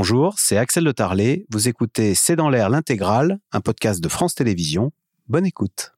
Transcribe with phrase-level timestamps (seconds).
[0.00, 1.44] Bonjour, c'est Axel de Tarlet.
[1.50, 4.92] Vous écoutez C'est dans l'air l'intégrale, un podcast de France Télévisions.
[5.26, 5.97] Bonne écoute.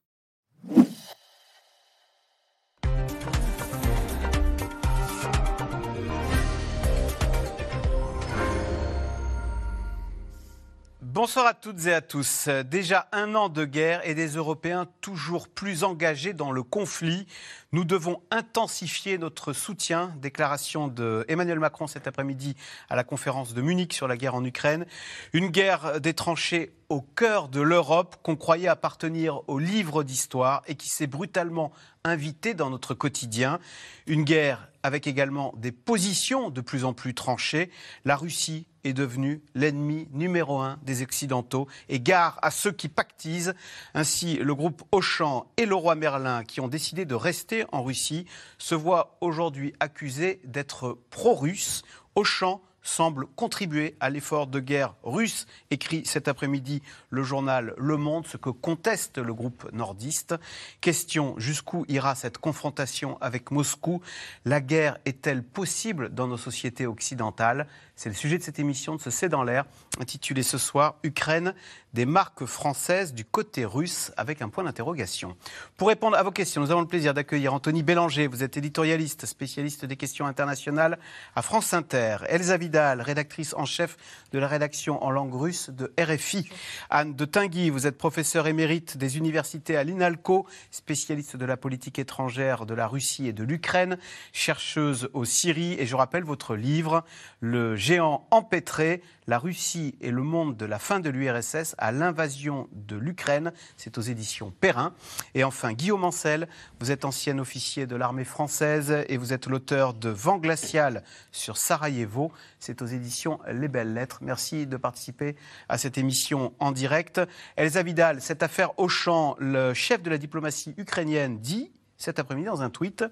[11.13, 12.49] Bonsoir à toutes et à tous.
[12.71, 17.27] Déjà un an de guerre et des Européens toujours plus engagés dans le conflit.
[17.73, 20.15] Nous devons intensifier notre soutien.
[20.23, 22.55] Déclaration de Emmanuel Macron cet après-midi
[22.88, 24.87] à la conférence de Munich sur la guerre en Ukraine.
[25.33, 30.77] Une guerre des tranchées au cœur de l'Europe qu'on croyait appartenir au livre d'histoire et
[30.77, 31.73] qui s'est brutalement
[32.05, 33.59] invitée dans notre quotidien.
[34.06, 37.69] Une guerre avec également des positions de plus en plus tranchées.
[38.05, 43.55] La Russie est devenue l'ennemi numéro un des Occidentaux et gare à ceux qui pactisent.
[43.95, 48.27] Ainsi, le groupe Auchan et le roi Merlin, qui ont décidé de rester en Russie,
[48.59, 51.83] se voient aujourd'hui accusés d'être pro-russes.
[52.15, 58.27] Auchan semble contribuer à l'effort de guerre russe, écrit cet après-midi le journal Le Monde,
[58.27, 60.34] ce que conteste le groupe nordiste.
[60.81, 64.01] Question, jusqu'où ira cette confrontation avec Moscou?
[64.45, 67.67] La guerre est-elle possible dans nos sociétés occidentales?
[68.03, 69.67] C'est le sujet de cette émission de ce C'est dans l'air,
[70.01, 71.53] intitulée ce soir Ukraine,
[71.93, 75.37] des marques françaises du côté russe, avec un point d'interrogation.
[75.77, 78.27] Pour répondre à vos questions, nous avons le plaisir d'accueillir Anthony Bélanger.
[78.27, 80.98] Vous êtes éditorialiste, spécialiste des questions internationales
[81.37, 82.19] à France Inter.
[82.29, 83.98] Elsa Vidal, rédactrice en chef
[84.33, 86.48] de la rédaction en langue russe de RFI.
[86.89, 91.98] Anne de Tinguy, vous êtes professeure émérite des universités à l'INALCO, spécialiste de la politique
[91.98, 93.98] étrangère de la Russie et de l'Ukraine,
[94.33, 95.75] chercheuse au Syrie.
[95.79, 97.05] Et je rappelle votre livre,
[97.41, 102.69] Le géant empêtré, la Russie et le monde de la fin de l'URSS à l'invasion
[102.70, 103.52] de l'Ukraine.
[103.77, 104.94] C'est aux éditions Perrin.
[105.34, 106.46] Et enfin, Guillaume Ancel,
[106.78, 111.02] vous êtes ancien officier de l'armée française et vous êtes l'auteur de Vent glacial
[111.33, 112.30] sur Sarajevo.
[112.61, 114.18] C'est aux éditions Les Belles Lettres.
[114.20, 115.34] Merci de participer
[115.68, 117.20] à cette émission en direct.
[117.56, 122.62] Elsa Vidal, cette affaire Auchan, le chef de la diplomatie ukrainienne dit cet après-midi dans
[122.62, 123.05] un tweet,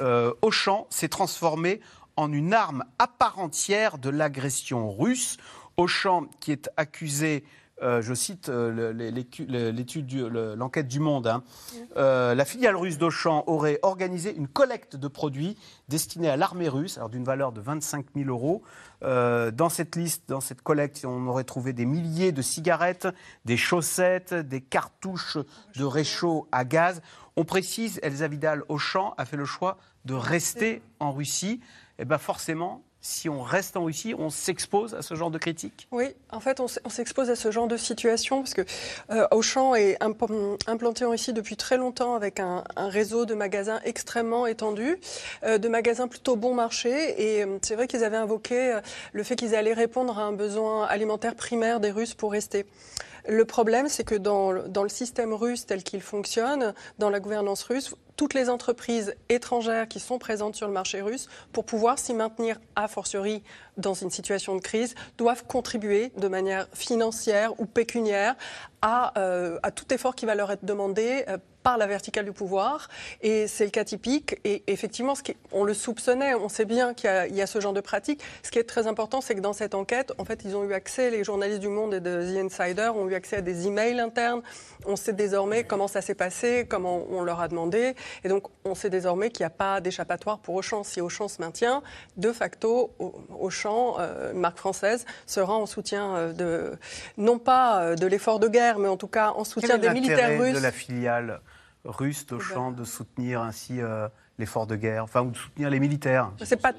[0.00, 1.80] euh, Auchan s'est transformé
[2.20, 5.38] en une arme à part entière de l'agression russe.
[5.76, 7.44] Auchan, qui est accusé
[7.82, 10.12] euh, je cite euh, l'étude,
[10.56, 11.42] l'enquête du Monde, hein.
[11.96, 15.56] euh, la filiale russe d'Auchan aurait organisé une collecte de produits
[15.88, 18.62] destinés à l'armée russe, alors d'une valeur de 25 000 euros.
[19.00, 23.08] dans cette liste, dans cette collecte, on aurait trouvé des milliers de cigarettes,
[23.46, 25.38] des chaussettes, des cartouches
[25.74, 27.00] de réchaud à gaz.
[27.36, 31.60] On précise, Elsa Vidal Auchan a fait le choix de rester en Russie.
[32.00, 35.86] Eh bien forcément, si on reste en Russie, on s'expose à ce genre de critiques
[35.90, 38.62] Oui, en fait, on s'expose à ce genre de situation parce que
[39.10, 44.46] euh, Auchan est implanté en Russie depuis très longtemps avec un, réseau de magasins extrêmement
[44.46, 44.98] étendu,
[45.44, 46.90] euh, de magasins plutôt bon marché.
[47.18, 48.80] Et euh, c'est vrai qu'ils avaient invoqué
[49.12, 52.64] le fait qu'ils allaient répondre à un besoin alimentaire primaire des Russes pour rester.
[53.28, 57.94] Le problème, c'est que dans, le système russe tel qu'il fonctionne, dans la gouvernance russe,
[58.20, 62.60] toutes les entreprises étrangères qui sont présentes sur le marché russe, pour pouvoir s'y maintenir
[62.76, 63.42] a fortiori
[63.78, 68.36] dans une situation de crise, doivent contribuer de manière financière ou pécuniaire
[68.82, 72.88] à, euh, tout effort qui va leur être demandé euh, par la verticale du pouvoir.
[73.20, 74.38] Et c'est le cas typique.
[74.44, 77.60] Et effectivement, ce qui, on le soupçonnait, on sait bien qu'il y, y, a ce
[77.60, 78.22] genre de pratique.
[78.42, 80.72] Ce qui est très important, c'est que dans cette enquête, en fait, ils ont eu
[80.72, 84.00] accès, les journalistes du Monde et de The Insider ont eu accès à des emails
[84.00, 84.42] internes.
[84.86, 87.94] On sait désormais comment ça s'est passé, comment on leur a demandé.
[88.24, 90.84] Et donc, on sait désormais qu'il n'y a pas d'échappatoire pour Auchan.
[90.84, 91.82] Si Auchan se maintient,
[92.16, 92.92] de facto,
[93.38, 96.78] Auchan, euh, marque française, sera en soutien euh, de,
[97.16, 100.40] non pas euh, de l'effort de guerre, mais en tout cas en soutien des militaires
[100.40, 100.54] russes.
[100.54, 101.40] de la filiale
[101.84, 103.80] russe d'Auchan de soutenir ainsi
[104.40, 106.32] l'effort de guerre, enfin, ou de soutenir les militaires.
[106.42, 106.72] C'est pas.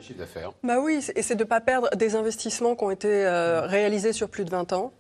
[0.64, 4.12] Bah oui, et c'est de ne pas perdre des investissements qui ont été euh, réalisés
[4.12, 4.92] sur plus de 20 ans.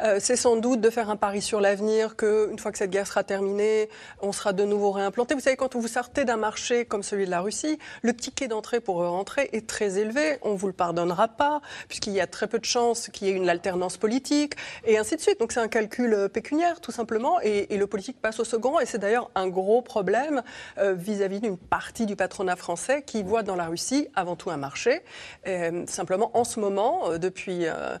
[0.00, 3.06] Euh, c'est sans doute de faire un pari sur l'avenir qu'une fois que cette guerre
[3.06, 3.90] sera terminée,
[4.22, 5.34] on sera de nouveau réimplanté.
[5.34, 8.80] Vous savez, quand vous sortez d'un marché comme celui de la Russie, le ticket d'entrée
[8.80, 10.38] pour rentrer est très élevé.
[10.42, 13.34] On vous le pardonnera pas, puisqu'il y a très peu de chances qu'il y ait
[13.34, 15.40] une alternance politique, et ainsi de suite.
[15.40, 18.78] Donc c'est un calcul euh, pécuniaire, tout simplement, et, le politique passe au second.
[18.78, 20.42] Et c'est d'ailleurs un gros problème
[20.78, 25.02] vis-à-vis d'une partie du patronat français qui voit dans la Russie avant tout un marché.
[25.46, 27.96] Euh, simplement, en ce moment, euh, depuis euh,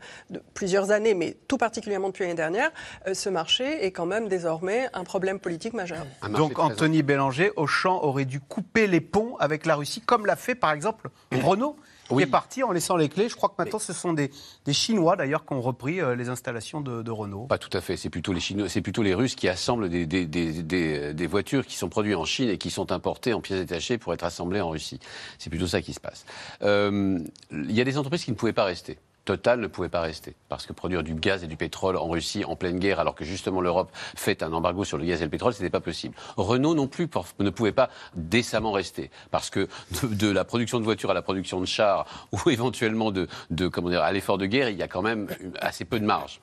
[0.54, 2.70] plusieurs années, mais tout particulièrement depuis l'année dernière,
[3.12, 6.06] ce marché est quand même désormais un problème politique majeur.
[6.30, 10.54] Donc Anthony Bélanger, Auchan aurait dû couper les ponts avec la Russie, comme l'a fait
[10.54, 11.76] par exemple Renault
[12.08, 13.28] qui est parti en laissant les clés.
[13.28, 14.30] Je crois que maintenant, ce sont des,
[14.72, 17.46] Chinois, d'ailleurs, qui ont repris euh, les installations de, Renault.
[17.46, 17.96] Pas tout à fait.
[17.96, 21.88] C'est plutôt les Chinois, c'est plutôt les Russes qui assemblent des, des, voitures qui sont
[21.88, 24.98] produites en Chine et qui sont importées en pièces détachées pour être assemblées en Russie.
[25.38, 26.24] C'est plutôt ça qui se passe.
[26.62, 27.18] Euh,
[27.52, 28.98] il y a des entreprises qui ne pouvaient pas rester.
[29.24, 30.34] Total ne pouvait pas rester.
[30.48, 33.24] Parce que produire du gaz et du pétrole en Russie en pleine guerre, alors que
[33.24, 36.14] justement l'Europe fait un embargo sur le gaz et le pétrole, ce n'était pas possible.
[36.36, 39.10] Renault non plus ne pouvait pas décemment rester.
[39.30, 39.68] Parce que
[40.02, 43.28] de, la production de voitures à la production de chars, ou éventuellement de,
[43.68, 45.28] comment dire, à l'effort de guerre, il y a quand même
[45.58, 46.40] assez peu de marge.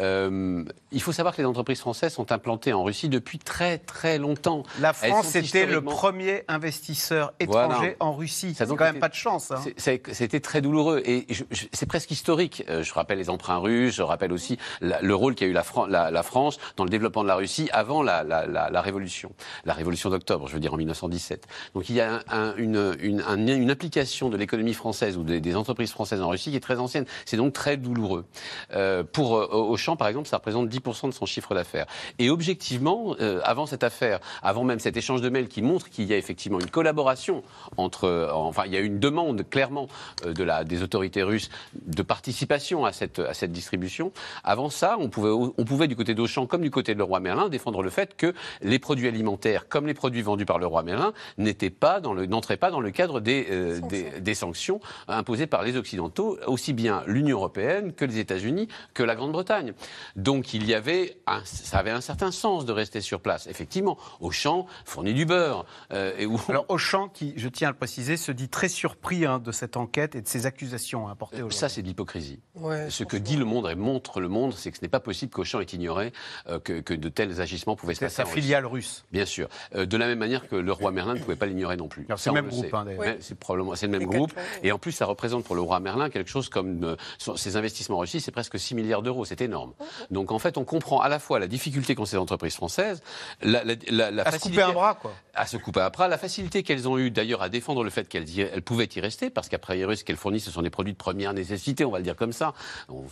[0.00, 4.18] Euh, il faut savoir que les entreprises françaises sont implantées en Russie depuis très très
[4.18, 4.64] longtemps.
[4.80, 8.54] La France était le premier investisseur étranger en Russie.
[8.54, 9.52] Ça n'a quand même pas de chance.
[9.52, 9.62] Hein.
[9.76, 11.00] C'était très douloureux.
[11.04, 11.26] Et
[11.72, 12.64] c'est presque historique.
[12.68, 16.58] Euh, je rappelle les emprunts russes, je rappelle aussi le rôle qu'a eu la, France
[16.76, 19.32] dans le développement de la Russie avant la, Révolution,
[19.64, 21.46] la Révolution d'octobre, je veux dire en 1917.
[21.74, 22.22] Donc il y a
[22.56, 26.78] une, une, implication de l'économie française ou des, entreprises françaises en Russie qui est très
[26.78, 27.04] ancienne.
[27.24, 28.24] C'est donc très douloureux.
[28.72, 31.86] Euh, pour euh, Auchan, par exemple, ça représente 10% de son chiffre d'affaires.
[32.18, 36.14] Et objectivement, avant cette affaire, avant même cet échange de mails qui montre qu'il y
[36.14, 37.42] a effectivement une collaboration
[37.76, 39.88] entre, enfin, il y a une demande clairement
[40.24, 41.50] de la, des autorités russes
[41.98, 44.12] de participation à cette, à cette distribution.
[44.44, 47.48] Avant ça, on pouvait, on pouvait du côté d'Auchan comme du côté de Leroy Merlin
[47.48, 51.70] défendre le fait que les produits alimentaires, comme les produits vendus par Leroy Merlin, n'étaient
[51.70, 55.64] pas dans le, n'entraient pas dans le cadre des, euh, des, des, sanctions imposées par
[55.64, 59.72] les Occidentaux, aussi bien l'Union européenne que les États-Unis que la Grande-Bretagne.
[60.14, 63.48] Donc il y avait, un, ça avait un certain sens de rester sur place.
[63.48, 65.64] Effectivement, Auchan fournit du beurre.
[65.92, 66.40] Euh, et où...
[66.48, 69.76] Alors Auchan, qui, je tiens à le préciser, se dit très surpris hein, de cette
[69.76, 71.58] enquête et de ces accusations importées aujourd'hui.
[71.58, 72.40] Ça, c'est l'hypocrisie.
[72.88, 75.32] ce que dit le monde et montre le monde, c'est que ce n'est pas possible
[75.32, 76.12] qu'Auchan ait ignoré
[76.48, 78.14] euh, que, de tels agissements pouvaient se passer.
[78.16, 79.04] C'est sa filiale russe.
[79.12, 79.48] Bien sûr.
[79.74, 82.06] Euh, de la même manière que le roi Merlin ne pouvait pas l'ignorer non plus.
[82.16, 82.86] C'est le même groupe, hein,
[83.20, 84.32] C'est probablement c'est le même groupe.
[84.62, 86.96] Et en plus, ça représente pour le roi Merlin quelque chose comme euh,
[87.36, 89.24] ses investissements en Russie, c'est presque 6 milliards d'euros.
[89.24, 89.72] C'est énorme.
[90.10, 93.02] Donc en fait, on comprend à la fois la difficulté qu'ont ces entreprises françaises,
[93.42, 95.12] la, la, à se couper un bras, quoi.
[95.34, 98.08] À se couper un bras, la facilité qu'elles ont eue d'ailleurs à défendre le fait
[98.08, 101.32] qu'elles pouvaient y rester, parce qu'après ce qu'elles fournissent, ce sont des produits de première
[101.32, 102.54] nécessité, on va le dire comme ça.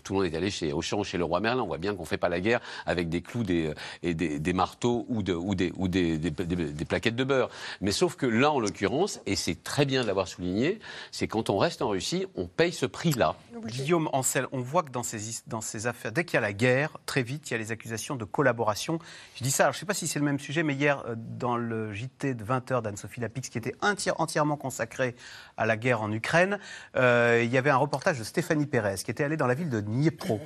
[0.02, 1.62] tout le monde est allé chez Auchan, chez le roi Merlin.
[1.62, 3.72] On voit bien qu'on ne fait pas la guerre avec des clous des,
[4.02, 7.50] et des, marteaux ou, de, ou, des, ou des, des, plaquettes de beurre.
[7.80, 10.78] Mais sauf que là, en l'occurrence, et c'est très bien de l'avoir souligné,
[11.10, 13.36] c'est quand on reste en Russie, on paye ce prix-là.
[13.66, 16.52] Guillaume Ancel, on voit que dans ces, dans ces affaires, dès qu'il y a la
[16.52, 18.98] guerre, très vite, il y a les accusations de collaboration.
[19.36, 21.14] Je dis ça, je ne sais pas si c'est le même sujet, mais hier, euh,
[21.16, 25.14] dans le JT de 20h d'Anne-Sophie Lapix, qui était entièrement consacré
[25.56, 26.58] à la guerre en Ukraine,
[26.96, 29.70] euh, il y avait un reportage de Stéphanie Pérez, qui était allée dans la ville
[29.70, 30.40] de Dnipro.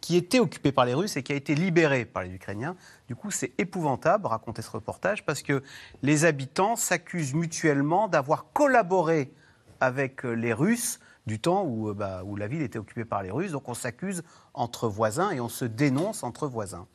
[0.00, 2.76] Qui, était occupée par les Russes et qui a été libérée par les Ukrainiens.
[3.06, 5.62] Du coup, c'est épouvantable, raconter ce reportage, parce que
[6.02, 9.32] les habitants s'accusent mutuellement d'avoir collaboré
[9.80, 13.22] avec euh, les Russes du temps où, euh, bah, où, la ville était occupée par
[13.22, 13.52] les Russes.
[13.52, 14.22] Donc on s'accuse
[14.54, 16.86] entre voisins et on se dénonce entre voisins.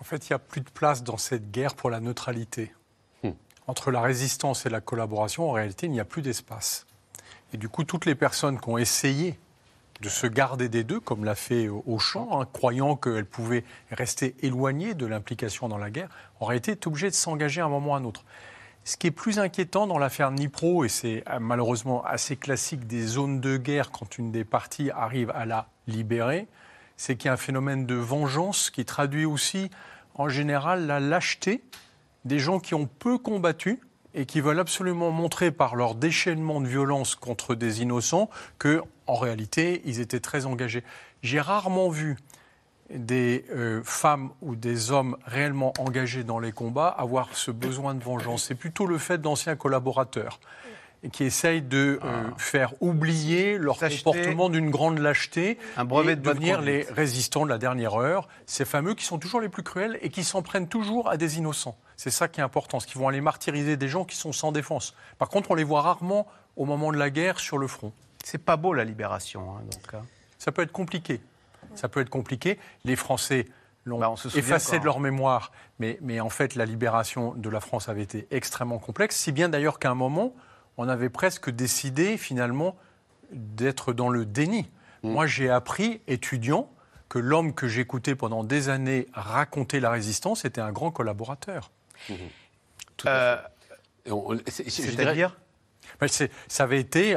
[0.00, 2.72] En fait, il n'y a plus de place dans cette guerre pour la neutralité.
[3.70, 6.88] Entre la résistance et la collaboration, en réalité, il n'y a plus d'espace.
[7.52, 9.38] Et du coup, toutes les personnes qui ont essayé
[10.00, 13.62] de se garder des deux, comme l'a fait Auchan, hein, croyant qu'elle pouvait
[13.92, 16.08] rester éloignée de l'implication dans la guerre,
[16.40, 18.24] en réalité est obligée de s'engager à un moment ou à un autre.
[18.82, 23.06] Ce qui est plus inquiétant dans l'affaire Nipro, et c'est euh, malheureusement assez classique des
[23.06, 26.48] zones de guerre quand une des parties arrive à la libérer,
[26.96, 29.70] c'est qu'il y a un phénomène de vengeance qui traduit aussi
[30.16, 31.62] en général la lâcheté
[32.24, 33.80] des gens qui ont peu combattu
[34.14, 38.28] et qui veulent absolument montrer par leur déchaînement de violence contre des innocents
[38.58, 40.82] que, en réalité, ils étaient très engagés.
[41.22, 42.16] J'ai rarement vu
[42.92, 48.02] des euh, femmes ou des hommes réellement engagés dans les combats avoir ce besoin de
[48.02, 48.44] vengeance.
[48.44, 50.40] C'est plutôt le fait d'anciens collaborateurs
[51.08, 52.34] qui essayent de euh, ah.
[52.36, 57.50] faire oublier leur comportement d'une grande lâcheté un brevet et de devenir les résistants de
[57.50, 60.68] la dernière heure, ces fameux qui sont toujours les plus cruels et qui s'en prennent
[60.68, 61.78] toujours à des innocents.
[61.96, 64.52] C'est ça qui est important, ce qu'ils vont aller martyriser des gens qui sont sans
[64.52, 64.94] défense.
[65.18, 66.26] Par contre, on les voit rarement
[66.56, 67.92] au moment de la guerre sur le front.
[68.24, 69.94] C'est pas beau la libération, hein, donc.
[69.94, 70.04] Hein.
[70.38, 71.20] Ça peut être compliqué.
[71.74, 72.58] Ça peut être compliqué.
[72.84, 73.46] Les Français
[73.84, 77.88] l'ont bah, effacé de leur mémoire, mais, mais en fait, la libération de la France
[77.88, 80.34] avait été extrêmement complexe, si bien d'ailleurs qu'à un moment,
[80.76, 82.76] on avait presque décidé finalement
[83.32, 84.68] d'être dans le déni.
[85.02, 85.10] Mm.
[85.10, 86.70] Moi, j'ai appris, étudiant,
[87.10, 91.72] que l'homme que j'écoutais pendant des années raconter la résistance était un grand collaborateur.
[92.08, 92.14] Mmh.
[93.06, 93.36] Euh,
[94.46, 95.36] C'est-à-dire?
[96.08, 97.16] Ça avait été,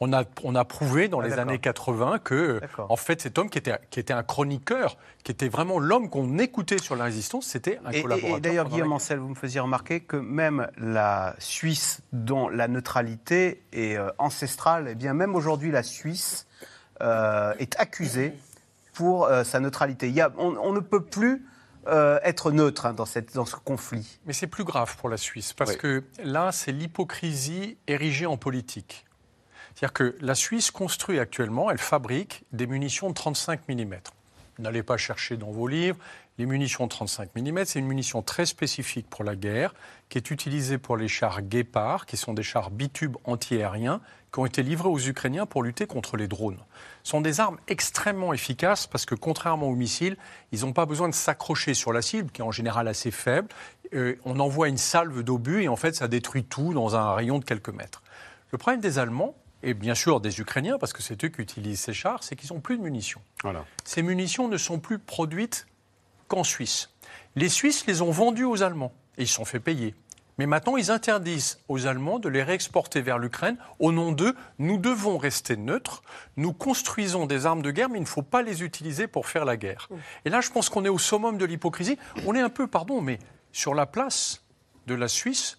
[0.00, 3.50] on, a, on a prouvé dans ah, les années 80 que, en fait, cet homme
[3.50, 7.46] qui était, qui était un chroniqueur, qui était vraiment l'homme qu'on écoutait sur la résistance,
[7.46, 8.36] c'était un collaborateur.
[8.38, 13.62] Et d'ailleurs, Guillaume Ancel, vous me faisiez remarquer que même la Suisse, dont la neutralité
[13.72, 16.46] est euh, ancestrale, et eh bien même aujourd'hui, la Suisse
[17.00, 18.34] euh, est accusée
[18.92, 20.08] pour euh, sa neutralité.
[20.08, 21.44] Il y a, on, ne peut plus
[21.86, 24.18] euh, être neutre hein, dans, cette, dans ce conflit.
[24.26, 29.04] Mais c'est plus grave pour la Suisse, parce que là, c'est l'hypocrisie érigée en politique.
[29.74, 33.94] C'est-à-dire que la Suisse construit actuellement, elle fabrique des munitions de 35 mm.
[34.60, 35.98] N'allez pas chercher dans vos livres.
[36.36, 39.72] Les munitions de 35 mm, c'est une munition très spécifique pour la guerre,
[40.08, 44.00] qui est utilisée pour les chars Guépard, qui sont des chars bitubes antiaériens,
[44.32, 46.58] qui ont été livrés aux Ukrainiens pour lutter contre les drones.
[47.04, 50.16] Ce sont des armes extrêmement efficaces parce que, contrairement aux missiles,
[50.50, 53.48] ils n'ont pas besoin de s'accrocher sur la cible, qui est en général assez faible.
[53.94, 57.38] Euh, on envoie une salve d'obus et en fait, ça détruit tout dans un rayon
[57.38, 58.02] de quelques mètres.
[58.50, 61.80] Le problème des Allemands, et bien sûr des Ukrainiens, parce que c'est eux qui utilisent
[61.80, 63.20] ces chars, c'est qu'ils n'ont plus de munitions.
[63.44, 63.64] Voilà.
[63.84, 65.66] Ces munitions ne sont plus produites
[66.28, 66.90] qu'en Suisse.
[67.36, 69.94] Les Suisses les ont vendues aux Allemands et ils sont fait payer.
[70.38, 73.56] Mais maintenant, ils interdisent aux Allemands de les réexporter vers l'Ukraine.
[73.78, 76.02] Au nom d'eux, nous devons rester neutres.
[76.36, 79.44] Nous construisons des armes de guerre, mais il ne faut pas les utiliser pour faire
[79.44, 79.88] la guerre.
[80.24, 81.98] Et là, je pense qu'on est au summum de l'hypocrisie.
[82.26, 83.20] On est un peu, pardon, mais
[83.52, 84.42] sur la place
[84.86, 85.58] de la Suisse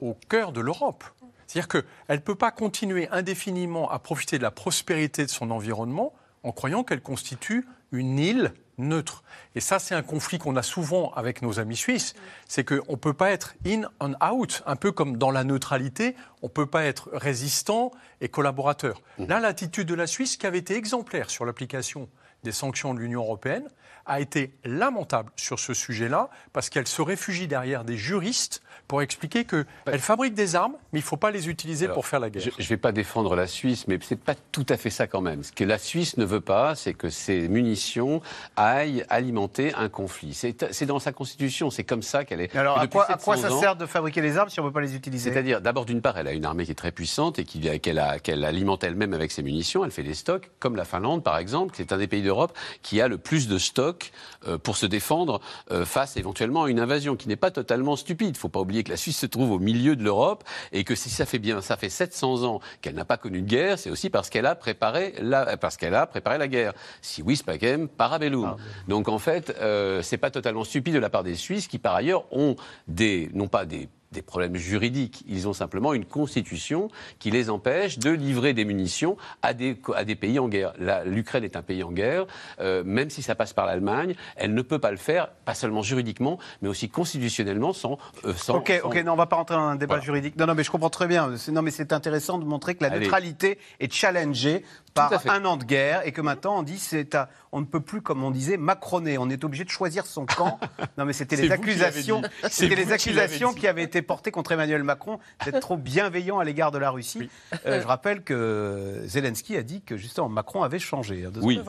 [0.00, 1.04] au cœur de l'Europe.
[1.46, 6.14] C'est-à-dire qu'elle ne peut pas continuer indéfiniment à profiter de la prospérité de son environnement
[6.42, 9.22] en croyant qu'elle constitue une île neutre.
[9.54, 12.14] Et ça, c'est un conflit qu'on a souvent avec nos amis suisses.
[12.48, 16.16] C'est qu'on ne peut pas être in and out, un peu comme dans la neutralité,
[16.42, 17.90] on ne peut pas être résistant
[18.20, 19.00] et collaborateur.
[19.18, 22.08] Là, l'attitude de la Suisse, qui avait été exemplaire sur l'application
[22.42, 23.68] des sanctions de l'Union européenne,
[24.06, 29.44] a été lamentable sur ce sujet-là, parce qu'elle se réfugie derrière des juristes pour expliquer
[29.44, 32.42] qu'elle fabrique des armes, mais il ne faut pas les utiliser pour faire la guerre.
[32.42, 35.06] Je ne vais pas défendre la Suisse, mais ce n'est pas tout à fait ça
[35.06, 35.42] quand même.
[35.42, 38.20] Ce que la Suisse ne veut pas, c'est que ces munitions
[38.56, 40.34] aillent alimenter un conflit.
[40.34, 42.54] C'est dans sa constitution, c'est comme ça qu'elle est.
[42.56, 44.72] Alors à quoi, à quoi, ça sert de fabriquer les armes si on ne veut
[44.72, 45.32] pas les utiliser?
[45.32, 48.84] C'est-à-dire, d'abord, d'une part, elle a une armée qui est très puissante et qu'elle alimente
[48.84, 49.84] elle-même avec ses munitions.
[49.84, 52.56] Elle fait des stocks, comme la Finlande, par exemple, qui est un des pays d'Europe
[52.82, 54.12] qui a le plus de stocks
[54.46, 58.28] euh, pour se défendre euh, face éventuellement à une invasion qui n'est pas totalement stupide.
[58.28, 60.84] Il ne faut pas oublier que la Suisse se trouve au milieu de l'Europe et
[60.84, 63.78] que si ça fait bien, ça fait 700 ans qu'elle n'a pas connu de guerre,
[63.78, 66.72] c'est aussi parce qu'elle a préparé la, parce qu'elle a préparé la guerre.
[67.02, 68.56] Si oui, pacem, parabellum.
[68.88, 71.94] Donc en fait, euh, c'est pas totalement stupide de la part des Suisses qui par
[71.94, 72.56] ailleurs ont
[72.88, 75.24] des, non pas des des problèmes juridiques.
[75.28, 80.04] Ils ont simplement une constitution qui les empêche de livrer des munitions à des, à
[80.04, 80.72] des pays en guerre.
[81.04, 82.26] L'Ukraine est un pays en guerre.
[82.60, 85.82] Euh, même si ça passe par l'Allemagne, elle ne peut pas le faire, pas seulement
[85.82, 87.98] juridiquement, mais aussi constitutionnellement, sans.
[88.24, 90.36] Euh, sans ok, ok, non, on va pas rentrer dans un débat juridique.
[90.36, 91.34] Non, non, mais je comprends très bien.
[91.52, 95.64] Non, mais c'est intéressant de montrer que la neutralité est challengée par un an de
[95.64, 97.16] guerre et que maintenant on dit c'est
[97.52, 99.18] on ne peut plus comme on disait macroner.
[99.18, 100.58] On est obligé de choisir son camp.
[100.96, 105.18] Non mais c'était les accusations c'était les accusations qui, avaient été portées contre Emmanuel Macron
[105.44, 107.28] d'être trop bienveillant à l'égard de la Russie.
[107.66, 111.60] Euh, je rappelle que Zelensky a dit que justement Macron avait changé hein, oui.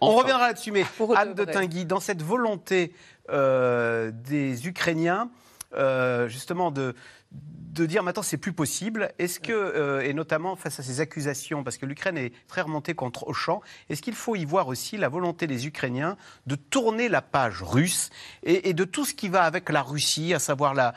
[0.00, 0.84] on reviendra là-dessus mais
[1.16, 2.92] Anne de Tinguy dans cette volonté
[3.30, 5.30] euh, des Ukrainiens
[5.74, 6.94] euh, justement de
[7.72, 9.12] de dire maintenant c'est plus possible.
[9.18, 12.94] Est-ce que, euh, et notamment face à ces accusations, parce que l'Ukraine est très remontée
[12.94, 17.22] contre Auchan, est-ce qu'il faut y voir aussi la volonté des Ukrainiens de tourner la
[17.22, 18.10] page russe
[18.42, 20.94] et, de tout ce qui va avec la Russie, à savoir la,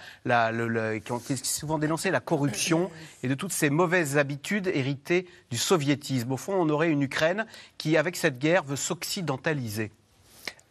[1.00, 2.92] qui ont souvent dénoncé la corruption
[3.24, 6.32] et de toutes ces mauvaises habitudes héritées du soviétisme.
[6.32, 7.46] Au fond, on aurait une Ukraine
[7.78, 9.92] qui, avec cette guerre, veut s'occidentaliser.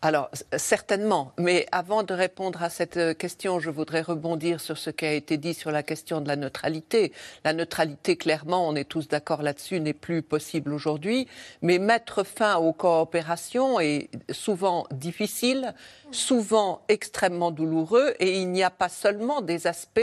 [0.04, 1.32] Alors, certainement.
[1.38, 5.14] Mais avant de répondre à cette euh, question, je voudrais rebondir sur ce qui a
[5.14, 7.10] été dit sur la question de la neutralité.
[7.42, 11.26] La neutralité, clairement, on est tous d'accord là-dessus, n'est plus possible aujourd'hui.
[11.62, 15.74] Mais mettre fin aux coopérations est souvent difficile,
[16.10, 18.14] souvent extrêmement douloureux.
[18.20, 20.00] Et il n'y a pas seulement des aspects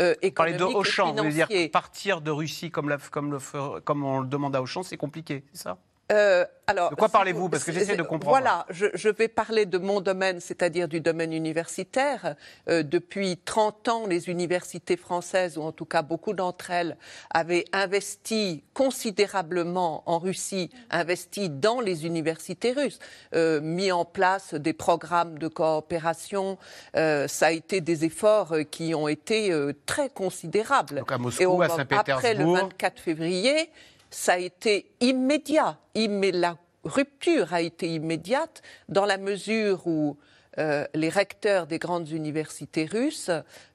[0.00, 4.20] euh, économiques de Auchan, vous dire partir de Russie comme, la, comme, le, comme on
[4.20, 5.76] le demande à Auchan, c'est compliqué, c'est ça?
[6.10, 8.36] Euh, alors, de quoi parlez-vous Parce que j'essaie de comprendre.
[8.38, 12.34] Voilà, je, vais parler de mon domaine, c'est-à-dire du domaine universitaire.
[12.68, 16.96] Euh, depuis 30 ans, les universités françaises, ou en tout cas beaucoup d'entre elles,
[17.30, 23.00] avaient investi considérablement en Russie, investi dans les universités russes,
[23.34, 26.58] euh, mis en place des programmes de coopération.
[26.94, 29.52] ça a été des efforts qui ont été
[29.86, 30.96] très considérables.
[30.96, 32.16] Donc à Moscou, à Saint-Pétersbourg.
[32.16, 33.70] Après le 24 février,
[34.12, 35.78] ça a été immédiat.
[35.94, 40.16] La rupture a été immédiate dans la mesure où
[40.58, 43.30] euh, les recteurs des grandes universités russes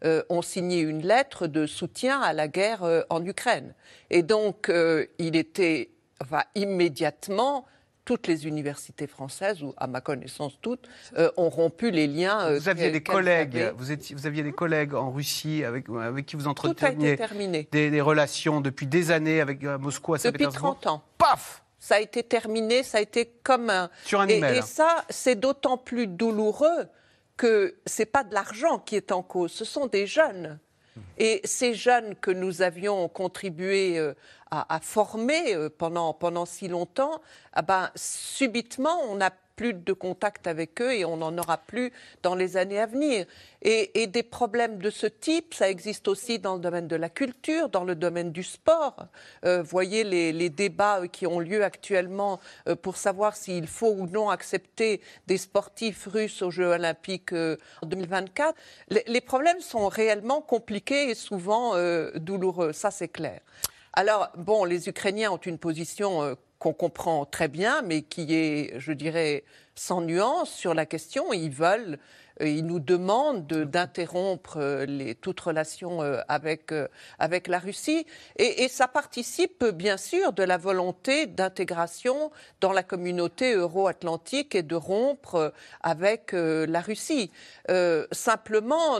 [0.06, 3.74] euh, ont signé une lettre de soutien à la guerre euh, en Ukraine.
[4.12, 4.72] Et donc,
[5.20, 5.90] il était
[6.56, 7.66] immédiatement
[8.08, 10.88] toutes les universités françaises, ou à ma connaissance toutes,
[11.36, 12.54] ont rompu les liens.
[12.54, 16.48] vous aviez des collègues, vous, vous, aviez des collègues en Russie avec, avec qui vous
[16.48, 17.18] entreteniez
[17.72, 20.76] des, des, relations depuis des années avec Moscou à Saint-Pétersbourg.
[20.76, 21.04] Depuis 30 ans.
[21.18, 23.90] Paf ça a été terminé, ça a été comme un.
[24.04, 24.58] Sur un et, email.
[24.58, 26.88] Et ça, c'est d'autant plus douloureux
[27.38, 30.60] que c'est pas de l'argent qui est en cause, ce sont des jeunes.
[31.20, 34.00] Et ces jeunes que nous avions contribué
[34.54, 37.22] euh, à, former pendant, pendant si longtemps,
[37.54, 41.92] ah ben, subitement, on n'a plus de contact avec eux et on n'en aura plus
[42.24, 43.26] dans les années à venir.
[43.64, 47.68] Et, des problèmes de ce type, ça existe aussi dans le domaine de la culture,
[47.68, 49.08] dans le domaine du sport.
[49.44, 52.40] Euh, voyez les, débats qui ont lieu actuellement
[52.70, 57.58] euh, pour savoir s'il faut ou non accepter des sportifs russes aux Jeux olympiques euh,
[57.82, 58.56] en 2024.
[59.08, 63.42] Les, problèmes sont réellement compliqués et souvent euh, douloureux, ça c'est clair.
[64.00, 68.92] Alors, bon, les Ukrainiens ont une position qu'on comprend très bien, mais qui est, je
[68.92, 71.34] dirais, sans nuance sur la question.
[71.34, 71.98] Ils veulent euh,
[72.42, 76.72] il nous demande d'interrompre euh, toute relation euh, avec,
[77.20, 78.06] avec la Russie.
[78.38, 84.76] Et, ça participe bien sûr de la volonté d'intégration dans la communauté euro-atlantique et de
[84.76, 87.32] rompre avec la Russie.
[88.12, 89.00] simplement,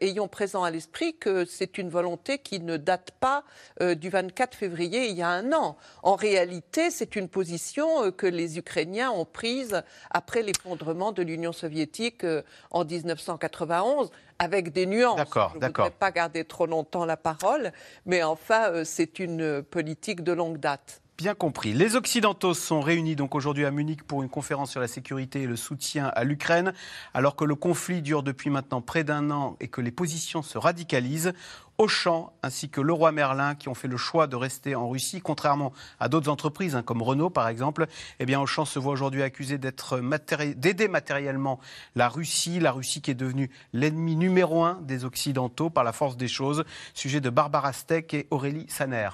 [0.00, 3.44] ayons présent à l'esprit que c'est une volonté qui ne date pas
[3.80, 5.76] du 24 février il y a un an.
[6.02, 12.23] En réalité, c'est une position que les Ukrainiens ont prise après l'effondrement de l'Union soviétique
[12.70, 15.16] en 1991 avec des nuances.
[15.16, 17.72] D'accord, Je ne voudrais pas garder trop longtemps la parole,
[18.06, 21.00] mais enfin, euh, c'est une politique de longue date.
[21.16, 21.74] Bien compris.
[21.74, 25.46] Les Occidentaux sont réunis donc aujourd'hui à Munich pour une conférence sur la sécurité et
[25.46, 26.72] le soutien à l'Ukraine.
[27.14, 30.58] Alors que le conflit dure depuis maintenant près d'un an et que les positions se
[30.58, 31.32] radicalisent,
[31.78, 35.72] Auchan ainsi que Leroy Merlin qui ont fait le choix de rester en Russie, contrairement
[35.98, 37.86] à d'autres entreprises hein, comme Renault par exemple.
[38.20, 41.60] Eh bien, Auchan se voit aujourd'hui accusé d'aider matériellement
[41.94, 46.16] la Russie, la Russie qui est devenue l'ennemi numéro un des Occidentaux par la force
[46.16, 46.64] des choses.
[46.94, 49.10] Sujet de Barbara Steck et Aurélie Saner.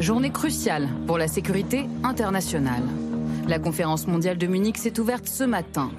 [0.00, 2.82] Journée cruciale pour la sécurité internationale.
[3.46, 5.90] La conférence mondiale de Munich s'est ouverte ce matin.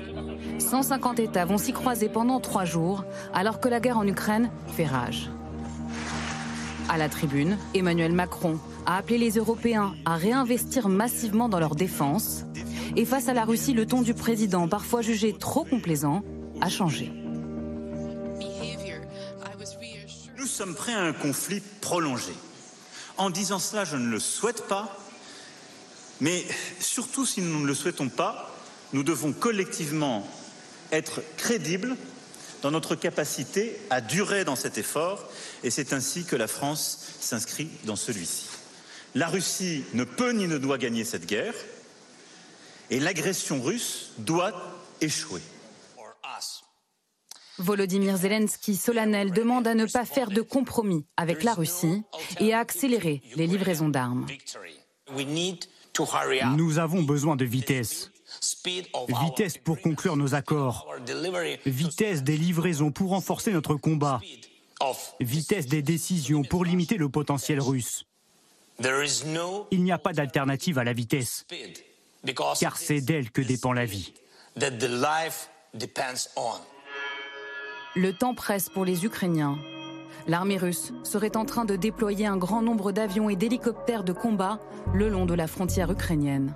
[0.58, 4.86] 150 États vont s'y croiser pendant trois jours, alors que la guerre en Ukraine fait
[4.86, 5.30] rage.
[6.90, 12.46] À la tribune, Emmanuel Macron a appelé les Européens à réinvestir massivement dans leur défense.
[12.96, 16.24] Et face à la Russie, le ton du président, parfois jugé trop complaisant,
[16.62, 17.12] a changé.
[20.38, 22.34] Nous sommes prêts à un conflit prolongé.
[23.18, 24.98] En disant cela, je ne le souhaite pas,
[26.22, 26.46] mais
[26.80, 28.56] surtout si nous ne le souhaitons pas,
[28.94, 30.28] nous devons collectivement
[30.92, 31.98] être crédibles
[32.62, 35.30] dans notre capacité à durer dans cet effort,
[35.64, 38.48] et c'est ainsi que la France s'inscrit dans celui-ci.
[39.14, 41.56] La Russie ne peut ni ne doit gagner cette guerre,
[42.90, 44.54] et l'agression russe doit
[45.02, 45.42] échouer.
[47.58, 52.04] Volodymyr Zelensky, solennel, demande à ne pas faire de compromis avec la Russie
[52.40, 54.26] et à accélérer les livraisons d'armes.
[56.56, 58.12] Nous avons besoin de vitesse.
[59.08, 60.88] Vitesse pour conclure nos accords.
[61.66, 64.22] Vitesse des livraisons pour renforcer notre combat.
[65.20, 68.06] Vitesse des décisions pour limiter le potentiel russe.
[69.72, 71.46] Il n'y a pas d'alternative à la vitesse,
[72.60, 74.14] car c'est d'elle que dépend la vie.
[77.96, 79.58] Le temps presse pour les Ukrainiens.
[80.28, 84.60] L'armée russe serait en train de déployer un grand nombre d'avions et d'hélicoptères de combat
[84.94, 86.56] le long de la frontière ukrainienne.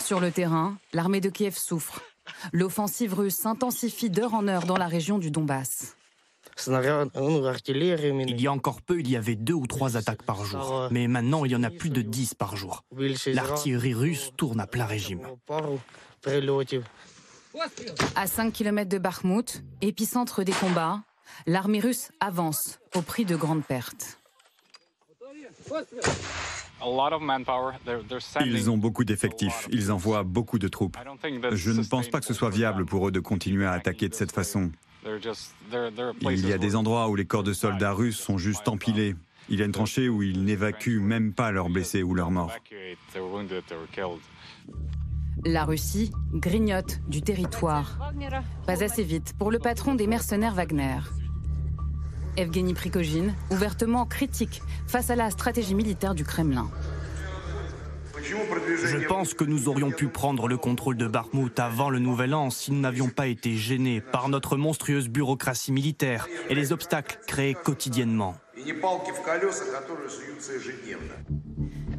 [0.00, 2.00] Sur le terrain, l'armée de Kiev souffre.
[2.52, 5.96] L'offensive russe s'intensifie d'heure en heure dans la région du Donbass.
[6.66, 10.88] Il y a encore peu, il y avait deux ou trois attaques par jour.
[10.90, 12.84] Mais maintenant, il y en a plus de dix par jour.
[13.26, 15.26] L'artillerie russe tourne à plein régime.
[18.14, 21.00] À 5 km de Bakhmut, épicentre des combats,
[21.46, 24.18] l'armée russe avance au prix de grandes pertes.
[28.40, 30.96] Ils ont beaucoup d'effectifs, ils envoient beaucoup de troupes.
[31.52, 34.14] Je ne pense pas que ce soit viable pour eux de continuer à attaquer de
[34.14, 34.70] cette façon.
[36.22, 39.16] Il y a des endroits où les corps de soldats russes sont juste empilés.
[39.48, 42.52] Il y a une tranchée où ils n'évacuent même pas leurs blessés ou leurs morts.
[45.44, 47.98] La Russie grignote du territoire.
[48.66, 50.98] Pas assez vite pour le patron des mercenaires Wagner.
[52.36, 56.70] Evgeny Prigogine, ouvertement critique face à la stratégie militaire du Kremlin.
[58.16, 62.48] Je pense que nous aurions pu prendre le contrôle de Bakhmut avant le Nouvel An
[62.48, 67.54] si nous n'avions pas été gênés par notre monstrueuse bureaucratie militaire et les obstacles créés
[67.54, 68.34] quotidiennement.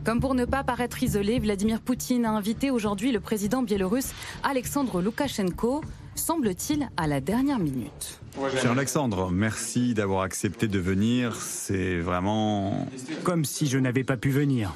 [0.06, 4.14] Comme pour ne pas paraître isolé, Vladimir Poutine a invité aujourd'hui le président biélorusse
[4.44, 5.82] Alexandre Loukachenko,
[6.14, 8.20] semble-t-il à la dernière minute.
[8.62, 11.36] Cher Alexandre, merci d'avoir accepté de venir.
[11.38, 12.88] C'est vraiment...
[13.24, 14.76] Comme si je n'avais pas pu venir.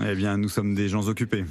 [0.00, 1.44] Eh bien, nous sommes des gens occupés.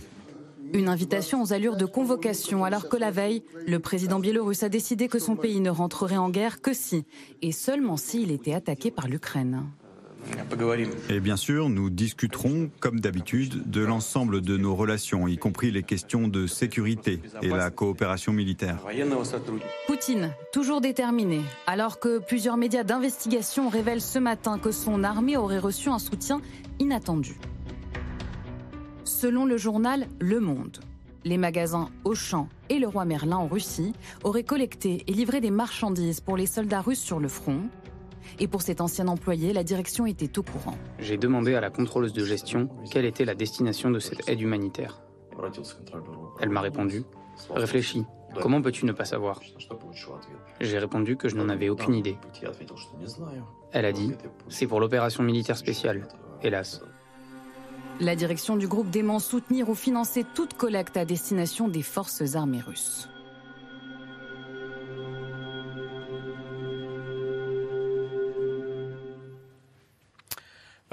[0.74, 5.10] Une invitation aux allures de convocation alors que la veille, le président biélorusse a décidé
[5.10, 7.04] que son pays ne rentrerait en guerre que si,
[7.42, 9.66] et seulement s'il était attaqué par l'Ukraine.
[11.10, 15.84] Et bien sûr, nous discuterons, comme d'habitude, de l'ensemble de nos relations, y compris les
[15.84, 18.80] questions de sécurité et la coopération militaire.
[19.88, 25.60] Poutine, toujours déterminé, alors que plusieurs médias d'investigation révèlent ce matin que son armée aurait
[25.60, 26.42] reçu un soutien
[26.80, 27.36] inattendu.
[29.04, 30.80] Selon le journal Le Monde,
[31.24, 36.22] les magasins Auchan et le roi Merlin en Russie auraient collecté et livré des marchandises
[36.22, 37.62] pour les soldats russes sur le front,
[38.40, 40.78] et pour cet ancien employé, la direction était au courant.
[41.00, 45.02] J'ai demandé à la contrôleuse de gestion quelle était la destination de cette aide humanitaire.
[46.42, 47.04] Elle m'a répondu
[47.50, 48.04] Réfléchis,
[48.42, 49.40] comment peux-tu ne pas savoir?
[50.60, 52.18] J'ai répondu que je n'en avais aucune idée.
[53.72, 54.14] Elle a dit
[54.50, 56.08] C'est pour l'opération militaire spéciale.
[56.42, 56.82] Hélas.
[58.00, 62.62] La direction du groupe dément soutenir ou financer toute collecte à destination des forces armées
[62.62, 63.10] russes.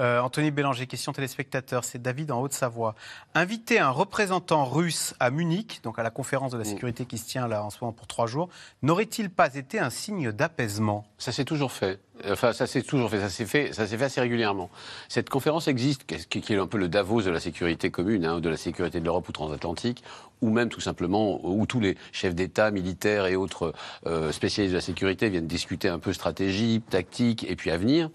[0.00, 2.94] Euh, Anthony Bélanger, question téléspectateur, c'est David en Haute-Savoie.
[3.34, 7.26] Inviter un représentant russe à Munich, donc à la conférence de la sécurité qui se
[7.26, 8.48] tient là en ce moment pour trois jours,
[8.82, 11.06] n'aurait-il pas été un signe d'apaisement?
[11.18, 12.00] Ça s'est toujours fait.
[12.30, 13.20] Enfin, ça s'est toujours fait.
[13.20, 14.70] Ça s'est fait, ça s'est fait assez régulièrement.
[15.08, 18.48] Cette conférence existe, qui est un peu le Davos de la sécurité commune, hein, de
[18.48, 20.04] la sécurité de l'Europe ou transatlantique,
[20.44, 23.72] ou même tout simplement où tous les chefs d'État, militaires et autres
[24.06, 28.10] euh, spécialistes de la sécurité viennent discuter un peu stratégie, tactique et puis avenir.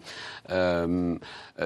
[0.52, 1.16] Euh,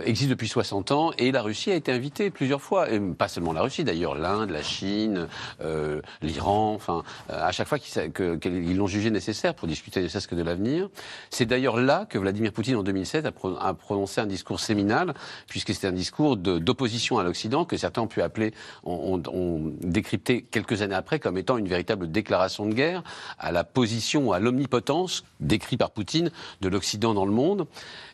[0.06, 3.54] existe depuis 60 ans et la Russie a été invitée plusieurs fois, et pas seulement
[3.54, 5.28] la Russie d'ailleurs, l'Inde, la Chine,
[5.62, 10.36] euh, l'Iran, enfin à chaque fois qu'ils l'ont jugé nécessaire pour discuter ne serait-ce que
[10.36, 10.90] de l'avenir.
[11.30, 15.14] C'est d'ailleurs là que Vladimir Poutine en 2007 a, prononcé un discours séminal,
[15.48, 19.22] puisque c'était un discours d'opposition à l'Occident que certains ont pu appeler, ont,
[19.82, 23.04] décrypté quelques années après comme étant une véritable déclaration de guerre
[23.38, 26.32] à la position, à l'omnipotence décrit par Poutine
[26.62, 27.68] de l'Occident dans le monde.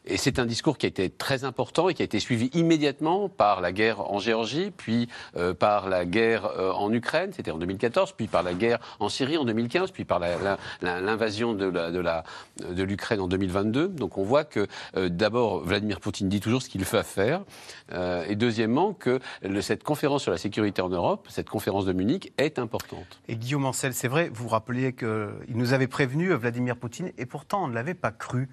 [0.05, 3.29] Et c'est un discours qui a été très important et qui a été suivi immédiatement
[3.29, 7.57] par la guerre en Géorgie, puis euh, par la guerre euh, en Ukraine, c'était en
[7.57, 10.19] 2014, puis par la guerre en Syrie en 2015, puis par
[10.81, 13.89] l'invasion de l'Ukraine en 2022.
[13.89, 17.41] Donc on voit que euh, d'abord, Vladimir Poutine dit toujours ce qu'il fait à faire,
[18.27, 19.19] et deuxièmement, que
[19.61, 23.19] cette conférence sur la sécurité en Europe, cette conférence de Munich, est importante.
[23.27, 27.63] Et Guillaume Ancel, c'est vrai, vous rappeliez qu'il nous avait prévenu, Vladimir Poutine, et pourtant
[27.63, 28.49] on ne l'avait pas cru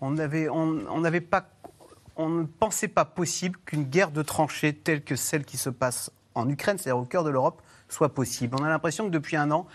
[0.00, 1.48] on, on, pas,
[2.16, 6.10] on ne pensait pas possible qu'une guerre de tranchées telle que celle qui se passe
[6.34, 8.56] en Ukraine, c'est-à-dire au cœur de l'Europe, soit possible.
[8.60, 9.66] On a l'impression que depuis un an,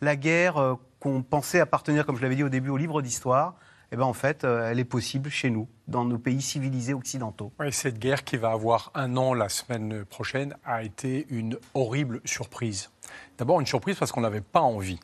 [0.00, 3.54] la guerre euh, qu'on pensait appartenir, comme je l'avais dit au début, au livre d'histoire,
[3.92, 7.52] eh ben en fait, euh, elle est possible chez nous, dans nos pays civilisés occidentaux.
[7.70, 12.90] Cette guerre qui va avoir un an la semaine prochaine a été une horrible surprise.
[13.36, 14.98] D'abord une surprise parce qu'on n'avait pas envie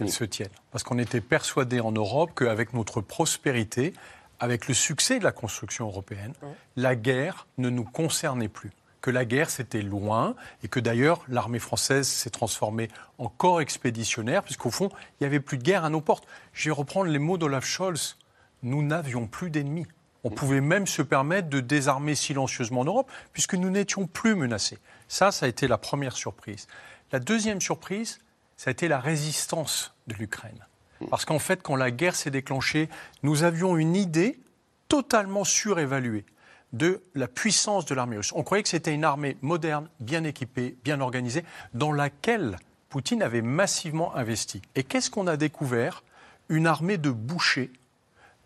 [0.00, 0.50] qu'elle se tienne.
[0.70, 3.92] Parce qu'on était persuadé en Europe qu'avec notre prospérité,
[4.38, 6.32] avec le succès de la construction européenne,
[6.76, 8.72] la guerre ne nous concernait plus.
[9.02, 14.42] Que la guerre, c'était loin, et que d'ailleurs, l'armée française s'est transformée en corps expéditionnaire,
[14.42, 16.26] puisqu'au fond, il n'y avait plus de guerre à nos portes.
[16.52, 18.16] Je vais reprendre les mots d'Olaf Scholz.
[18.62, 19.86] Nous n'avions plus d'ennemis.
[20.22, 24.78] On pouvait même se permettre de désarmer silencieusement en Europe, puisque nous n'étions plus menacés.
[25.08, 26.66] Ça, ça a été la première surprise.
[27.10, 28.20] La deuxième surprise,
[28.60, 30.66] ça a été la résistance de l'Ukraine.
[31.08, 32.90] Parce qu'en fait, quand la guerre s'est déclenchée,
[33.22, 34.38] nous avions une idée
[34.86, 36.26] totalement surévaluée
[36.74, 38.34] de la puissance de l'armée russe.
[38.34, 41.42] On croyait que c'était une armée moderne, bien équipée, bien organisée,
[41.72, 42.58] dans laquelle
[42.90, 44.60] Poutine avait massivement investi.
[44.74, 46.04] Et qu'est-ce qu'on a découvert?
[46.50, 47.72] Une armée de bouchers,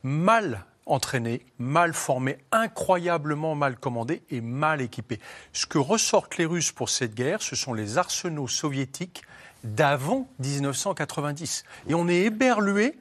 [0.05, 5.19] mal entraînée, mal formée, incroyablement mal commandée et mal équipée.
[5.53, 9.25] Ce que ressortent les Russes pour cette guerre, ce sont les arsenaux soviétiques
[9.65, 11.65] d'avant 1990.
[11.89, 12.97] Et on est éberlué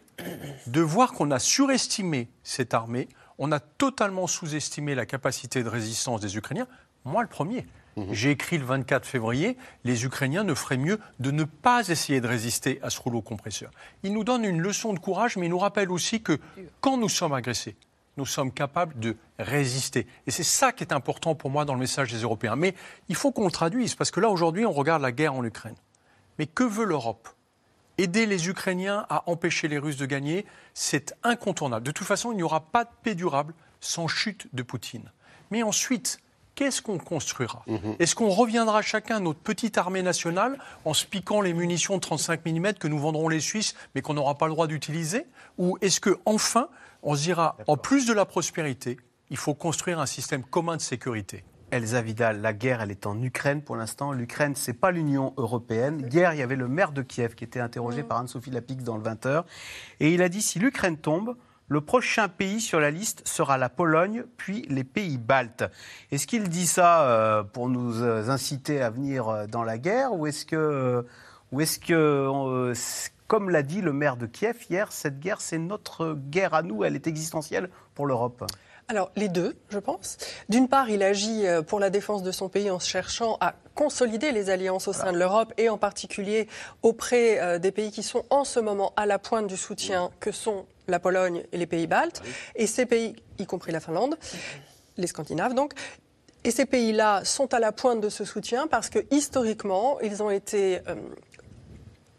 [0.67, 6.21] de voir qu'on a surestimé cette armée, on a totalement sous-estimé la capacité de résistance
[6.21, 6.67] des Ukrainiens.
[7.06, 7.65] Moi, le premier.
[7.97, 8.13] Mhm.
[8.13, 12.28] J'ai écrit le 24 février, les Ukrainiens ne feraient mieux de ne pas essayer de
[12.28, 13.69] résister à ce rouleau compresseur.
[14.04, 16.39] Il nous donne une leçon de courage, mais il nous rappelle aussi que
[16.82, 17.76] quand nous sommes agressés,
[18.17, 20.08] nous sommes capables de résister.
[20.28, 22.56] Et c'est ça qui est important pour moi dans le message des Européens.
[22.56, 22.76] Mais
[23.10, 25.76] il faut qu'on le traduise, parce que là, aujourd'hui, on regarde la guerre en Ukraine.
[26.39, 27.29] Mais que veut l'Europe?
[27.97, 31.85] Aider les Ukrainiens à empêcher les Russes de gagner, c'est incontournable.
[31.85, 35.11] De toute façon, il n'y aura pas de paix durable sans chute de Poutine.
[35.51, 36.19] Mais ensuite,
[36.55, 37.63] qu'est-ce qu'on construira?
[37.67, 37.95] Mhm.
[37.99, 42.01] Est-ce qu'on reviendra chacun à notre petite armée nationale en se piquant les munitions de
[42.01, 45.27] 35 mm que nous vendrons les Suisses mais qu'on n'aura pas le droit d'utiliser?
[45.59, 46.69] Ou est-ce qu'enfin,
[47.03, 48.97] on se dira, en plus de la prospérité,
[49.29, 51.43] il faut construire un système commun de sécurité?
[51.73, 54.12] Elsa Vidal, la guerre, elle est en Ukraine pour l'instant.
[54.12, 56.07] L'Ukraine, c'est pas l'Union européenne.
[56.12, 58.05] Hier, il y avait le maire de Kiev qui était interrogé mm.
[58.05, 59.43] par Anne-Sophie Lapix dans le 20h.
[59.99, 61.36] Et il a dit si l'Ukraine tombe,
[61.69, 65.63] le prochain pays sur la liste sera la Pologne, puis les pays baltes.
[66.12, 70.13] Est-ce qu'il dit ça euh, pour nous euh, inciter à venir euh, dans la guerre
[70.13, 71.03] ou est-ce que,
[71.51, 72.73] ou est-ce que
[73.27, 76.83] comme l'a dit le maire de Kiev hier, cette guerre, c'est notre guerre à nous,
[76.83, 78.45] elle est existentielle pour l'Europe?
[78.89, 80.17] Alors, les deux, je pense.
[80.49, 84.49] D'une part, il agit pour la défense de son pays en cherchant à consolider les
[84.49, 86.47] alliances au sein de l'Europe et en particulier
[86.81, 90.65] auprès des pays qui sont en ce moment à la pointe du soutien que sont
[90.87, 92.21] la Pologne et les pays baltes,
[92.55, 94.17] et ces pays, y compris la Finlande,
[94.97, 95.73] les Scandinaves donc,
[96.43, 100.29] et ces pays-là sont à la pointe de ce soutien parce que historiquement, ils ont
[100.29, 100.95] été euh,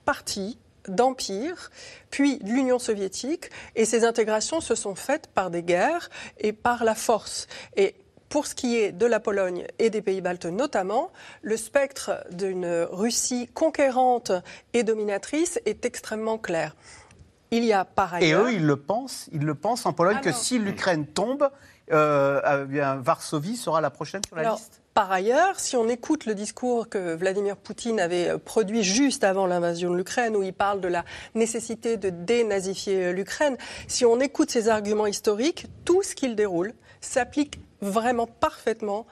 [0.05, 1.70] partis d'empire,
[2.11, 6.85] puis de l'Union soviétique, et ces intégrations se sont faites par des guerres et par
[6.85, 7.47] la force.
[7.77, 7.94] Et
[8.29, 12.66] pour ce qui est de la Pologne et des pays baltes notamment, le spectre d'une
[12.90, 14.33] Russie conquérante
[14.73, 16.75] et dominatrice est extrêmement clair.
[17.51, 18.49] Il y a par ailleurs.
[18.49, 21.49] Et eux, ils le pensent, ils le pensent en Pologne que si l'Ukraine tombe,
[21.92, 24.83] euh, eh Varsovie sera la prochaine sur la liste.
[24.95, 29.91] Par ailleurs, si on écoute le discours que Vladimir Poutine avait produit juste avant l'invasion
[29.91, 31.05] de l'Ukraine, où il parle de la
[31.35, 33.57] nécessité de dénazifier l'Ukraine,
[33.89, 39.05] si on écoute ses arguments historiques, tout ce qu'il déroule s'applique vraiment parfaitement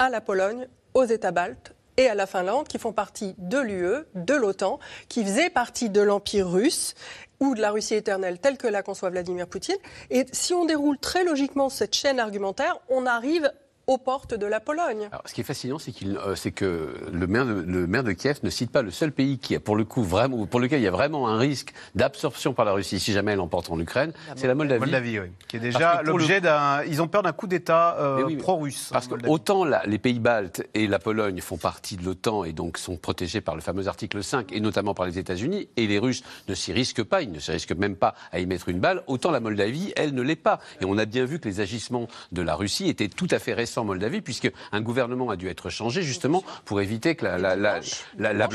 [0.00, 4.06] à la Pologne, aux États baltes, et à la Finlande, qui font partie de l'UE,
[4.16, 6.96] de l'OTAN, qui faisaient partie de l'Empire russe
[7.38, 9.76] ou de la Russie éternelle telle que la conçoit Vladimir Poutine.
[10.10, 13.52] Et si on déroule très logiquement cette chaîne argumentaire, on arrive
[13.88, 15.08] aux portes de la Pologne.
[15.24, 18.50] ce qui est fascinant, c'est euh, que le maire, de, le maire de Kiev ne
[18.50, 20.88] cite pas le seul pays qui, a, pour le coup, vraiment, pour lequel il y
[20.88, 24.46] a vraiment un risque d'absorption par la Russie si jamais elle emporte en Ukraine, c'est
[24.46, 24.80] la Moldavie.
[24.80, 25.28] Moldavie, oui.
[25.48, 26.82] Qui est déjà l'objet d'un.
[26.84, 28.90] Ils ont peur d'un coup d'État euh, pro-russe.
[28.92, 32.76] Parce que autant les pays baltes et la Pologne font partie de l'OTAN et donc
[32.76, 36.22] sont protégés par le fameux article 5 et notamment par les États-Unis, et les Russes
[36.48, 39.02] ne s'y risquent pas, ils ne se risquent même pas à y mettre une balle,
[39.06, 40.60] autant la Moldavie, elle ne l'est pas.
[40.82, 43.54] Et on a bien vu que les agissements de la Russie étaient tout à fait
[43.54, 47.24] récents en Moldavie, puisque un gouvernement a dû être changé justement pour éviter que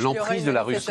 [0.02, 0.90] l'emprise de la Russie.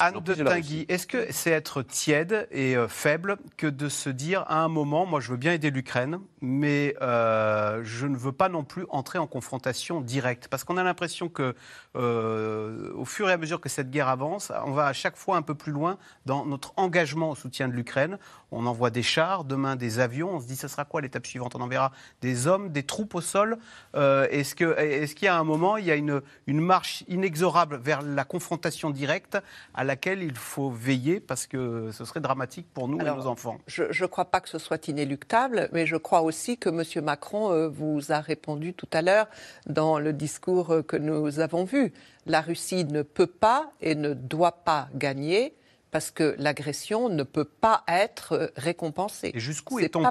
[0.00, 4.44] Anne de Tinguy, est-ce que c'est être tiède et euh, faible que de se dire
[4.48, 8.48] à un moment, moi je veux bien aider l'Ukraine, mais euh, je ne veux pas
[8.48, 10.48] non plus entrer en confrontation directe?
[10.48, 11.54] Parce qu'on a l'impression que
[11.96, 15.36] euh, au fur et à mesure que cette guerre avance, on va à chaque fois
[15.36, 18.18] un peu plus loin dans notre engagement au soutien de l'Ukraine.
[18.52, 20.36] On envoie des chars, demain des avions.
[20.36, 21.54] On se dit, ce sera quoi l'étape suivante?
[21.56, 23.58] On enverra des hommes, des troupes au sol.
[23.94, 27.76] Euh, est-ce qu'il est y a un moment, il y a une, une, marche inexorable
[27.76, 29.38] vers la confrontation directe
[29.74, 33.58] à laquelle il faut veiller parce que ce serait dramatique pour nous et nos enfants?
[33.66, 37.04] Je ne crois pas que ce soit inéluctable, mais je crois aussi que M.
[37.04, 39.26] Macron euh, vous a répondu tout à l'heure
[39.66, 41.92] dans le discours que nous avons vu
[42.26, 45.54] la Russie ne peut pas et ne doit pas gagner
[45.92, 49.30] parce que l'agression ne peut pas être récompensée.
[49.34, 50.10] Et jusqu'où est-on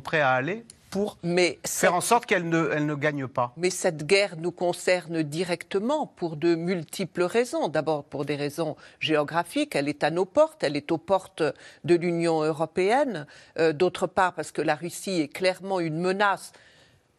[0.00, 1.18] prêt, à aller pour
[1.64, 3.52] faire en sorte qu'elle ne, elle ne gagne pas?
[3.58, 7.68] Mais cette guerre nous concerne directement pour de multiples raisons.
[7.68, 11.42] D'abord pour des raisons géographiques, elle est à nos portes, elle est aux portes
[11.84, 13.26] de l'Union européenne.
[13.58, 16.52] Euh, d'autre part parce que la Russie est clairement une menace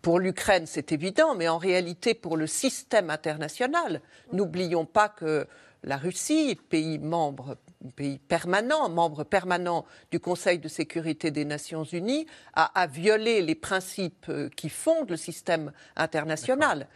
[0.02, 4.02] pour l'Ukraine, c'est évident, mais en réalité pour le système international.
[4.34, 5.48] N'oublions pas que
[5.84, 7.58] la Russie, pays membre,
[7.96, 14.32] pays permanent, membre permanent du Conseil de sécurité des Nations Unies, a, violé les principes
[14.56, 16.88] qui fondent le système international.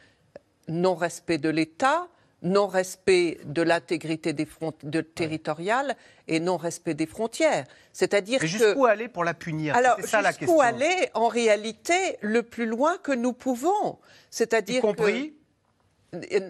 [0.68, 2.08] Non-respect de l'État,
[2.44, 4.48] non-respect de l'intégrité des
[4.84, 5.96] de territoriale
[6.28, 7.66] et non-respect des frontières.
[7.94, 8.48] C'est-à-dire que...
[8.48, 9.76] jusqu'où aller pour la punir?
[9.76, 13.98] Alors, jusqu'où aller, en réalité, le plus loin que nous pouvons.
[14.30, 15.34] C'est-à-dire Y compris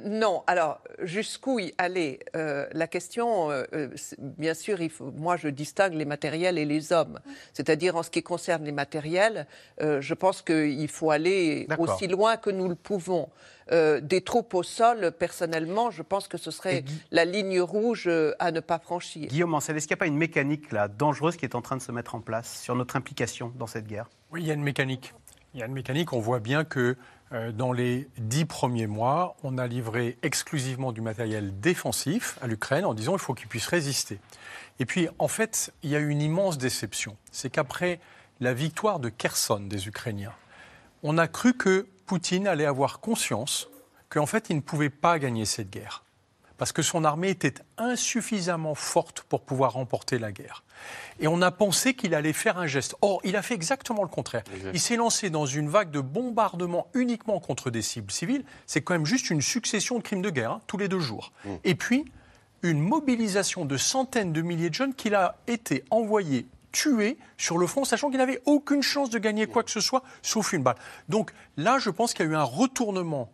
[0.06, 3.90] non, alors jusqu'où y aller euh, La question, euh, euh,
[4.20, 7.20] bien sûr, il faut, moi je distingue les matériels et les hommes.
[7.54, 9.48] C'est-à-dire en ce qui concerne les matériels,
[9.80, 13.30] je pense qu'il faut aller aussi loin que nous le pouvons.
[13.72, 18.60] des troupes au sol, personnellement, je pense que ce serait la ligne rouge à ne
[18.60, 19.28] pas franchir.
[19.28, 21.78] Guillaume Ancel, est-ce qu'il n'y a pas une mécanique là, dangereuse qui est en train
[21.78, 24.10] de se mettre en place sur notre implication dans cette guerre?
[24.32, 25.14] Oui, il y a une mécanique.
[25.54, 26.96] Il y a une mécanique, on voit bien que euh,
[27.32, 32.94] dans les dix premiers mois, on a livré exclusivement du matériel défensif à l'Ukraine en
[32.94, 34.20] disant qu'il faut qu'il puisse résister.
[34.80, 37.18] Et puis, en fait, il y a eu une immense déception.
[37.32, 38.00] C'est qu'après
[38.40, 40.34] la victoire de Kherson des Ukrainiens,
[41.04, 43.68] on a cru que Poutine allait avoir conscience
[44.10, 46.04] qu'en fait, il ne pouvait pas gagner cette guerre.
[46.58, 50.64] Parce que son armée était insuffisamment forte pour pouvoir remporter la guerre.
[51.20, 52.96] Et on a pensé qu'il allait faire un geste.
[53.02, 54.44] Or, il a fait exactement le contraire.
[54.74, 58.44] Il s'est lancé dans une vague de bombardements uniquement contre des cibles civiles.
[58.66, 61.32] C'est quand même juste une succession de crimes de guerre, hein, tous les deux jours.
[61.46, 61.50] Mm.
[61.64, 62.06] Et puis,
[62.64, 67.66] une mobilisation de centaines de milliers de jeunes qu'il a été envoyé tuer sur le
[67.66, 70.76] front, sachant qu'il n'avait aucune chance de gagner quoi que ce soit, sauf une balle.
[71.10, 73.32] Donc là, je pense qu'il y a eu un retournement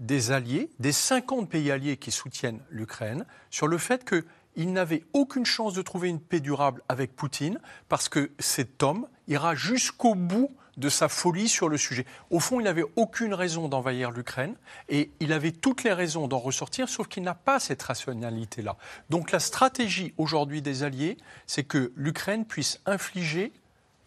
[0.00, 4.24] des alliés, des 50 pays alliés qui soutiennent l'Ukraine, sur le fait que
[4.56, 9.06] il n'avait aucune chance de trouver une paix durable avec Poutine parce que cet homme
[9.28, 12.06] ira jusqu'au bout de sa folie sur le sujet.
[12.30, 14.56] Au fond, il n'avait aucune raison d'envahir l'Ukraine
[14.88, 18.76] et il avait toutes les raisons d'en ressortir, sauf qu'il n'a pas cette rationalité-là.
[19.10, 23.52] Donc la stratégie aujourd'hui des Alliés, c'est que l'Ukraine puisse infliger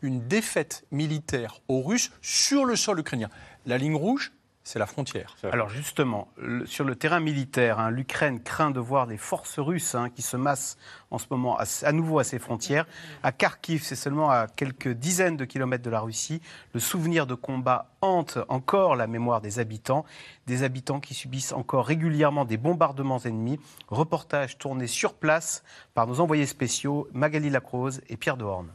[0.01, 3.29] une défaite militaire aux Russes sur le sol ukrainien.
[3.65, 5.35] La ligne rouge, c'est la frontière.
[5.51, 6.29] Alors justement,
[6.65, 10.37] sur le terrain militaire, hein, l'Ukraine craint de voir des forces russes hein, qui se
[10.37, 10.77] massent
[11.11, 12.85] en ce moment à, nouveau à ses frontières.
[13.23, 16.41] À Kharkiv, c'est seulement à quelques dizaines de kilomètres de la Russie.
[16.73, 20.05] Le souvenir de combat hante encore la mémoire des habitants,
[20.47, 23.59] des habitants qui subissent encore régulièrement des bombardements ennemis.
[23.89, 28.71] Reportage tourné sur place par nos envoyés spéciaux Magali Lacrose et Pierre Dehorne.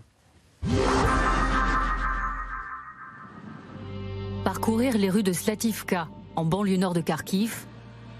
[4.48, 7.66] Parcourir les rues de Slativka, en banlieue nord de Kharkiv,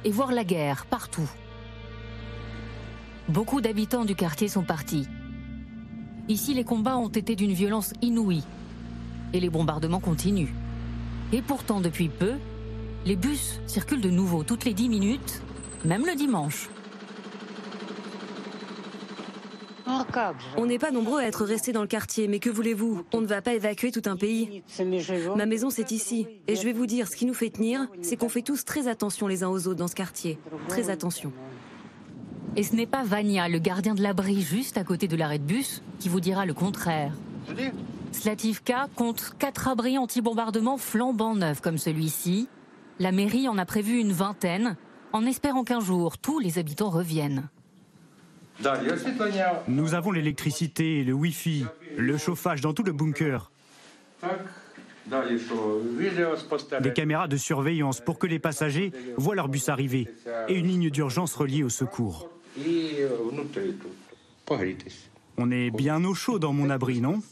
[0.05, 1.27] et voir la guerre partout.
[3.31, 5.09] Beaucoup d'habitants du quartier sont partis.
[6.29, 8.45] Ici, les combats ont été d'une violence inouïe,
[9.33, 10.53] et les bombardements continuent.
[11.33, 12.35] Et pourtant, depuis peu,
[13.07, 15.41] les bus circulent de nouveau toutes les 10 minutes,
[15.87, 16.69] même le dimanche.
[20.57, 23.27] On n'est pas nombreux à être restés dans le quartier, mais que voulez-vous On ne
[23.27, 24.63] va pas évacuer tout un pays.
[25.37, 26.27] Ma maison, c'est ici.
[26.47, 28.89] Et je vais vous dire, ce qui nous fait tenir, c'est qu'on fait tous très
[28.89, 30.39] attention les uns aux autres dans ce quartier.
[30.69, 31.33] Très attention.
[32.57, 35.45] Et ce n'est pas Vania, le gardien de l'abri juste à côté de l'arrêt de
[35.45, 37.13] bus, qui vous dira le contraire.
[38.13, 42.49] Slativka compte quatre abris anti-bombardement flambant neufs comme celui-ci.
[42.99, 44.77] La mairie en a prévu une vingtaine,
[45.13, 47.49] en espérant qu'un jour tous les habitants reviennent.
[49.69, 51.65] Nous avons l'électricité, le Wi-Fi,
[51.97, 53.51] le chauffage dans tout le bunker.
[56.81, 60.09] Des caméras de surveillance pour que les passagers voient leur bus arriver
[60.49, 62.29] et une ligne d'urgence reliée au secours.
[65.37, 67.23] On est bien au chaud dans mon abri, non?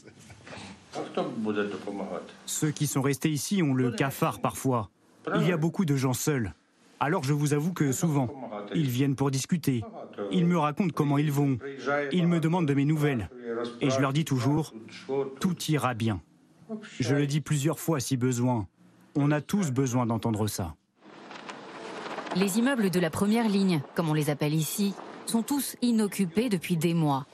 [2.45, 4.89] Ceux qui sont restés ici ont le cafard parfois.
[5.35, 6.53] Il y a beaucoup de gens seuls.
[6.99, 8.29] Alors je vous avoue que souvent,
[8.73, 9.83] ils viennent pour discuter.
[10.31, 11.57] Ils me racontent comment ils vont.
[12.11, 13.29] Ils me demandent de mes nouvelles.
[13.81, 14.73] Et je leur dis toujours,
[15.39, 16.21] tout ira bien.
[16.99, 18.67] Je le dis plusieurs fois si besoin.
[19.15, 20.75] On a tous besoin d'entendre ça.
[22.35, 24.93] Les immeubles de la première ligne, comme on les appelle ici,
[25.25, 27.25] sont tous inoccupés depuis des mois.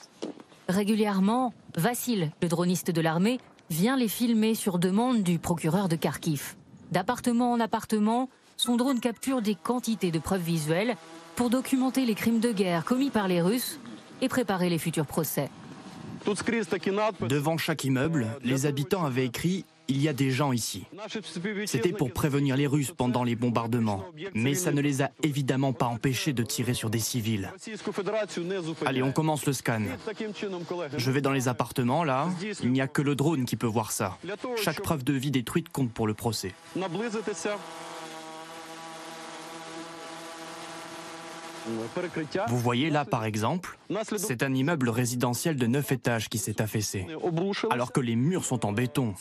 [0.70, 6.56] Régulièrement, Vassil, le droniste de l'armée, vient les filmer sur demande du procureur de Kharkiv.
[6.92, 8.30] D'appartement en appartement,
[8.64, 10.96] son drone capture des quantités de preuves visuelles
[11.36, 13.78] pour documenter les crimes de guerre commis par les Russes
[14.22, 15.50] et préparer les futurs procès.
[17.28, 20.86] Devant chaque immeuble, les habitants avaient écrit il y a des gens ici.
[21.66, 25.88] C'était pour prévenir les Russes pendant les bombardements, mais ça ne les a évidemment pas
[25.88, 27.52] empêchés de tirer sur des civils.
[28.86, 29.82] Allez, on commence le scan.
[30.96, 32.30] Je vais dans les appartements, là.
[32.62, 34.18] Il n'y a que le drone qui peut voir ça.
[34.56, 36.54] Chaque preuve de vie détruite compte pour le procès.
[42.48, 43.78] Vous voyez là, par exemple,
[44.18, 47.08] c'est un immeuble résidentiel de 9 étages qui s'est affaissé,
[47.70, 49.14] alors que les murs sont en béton.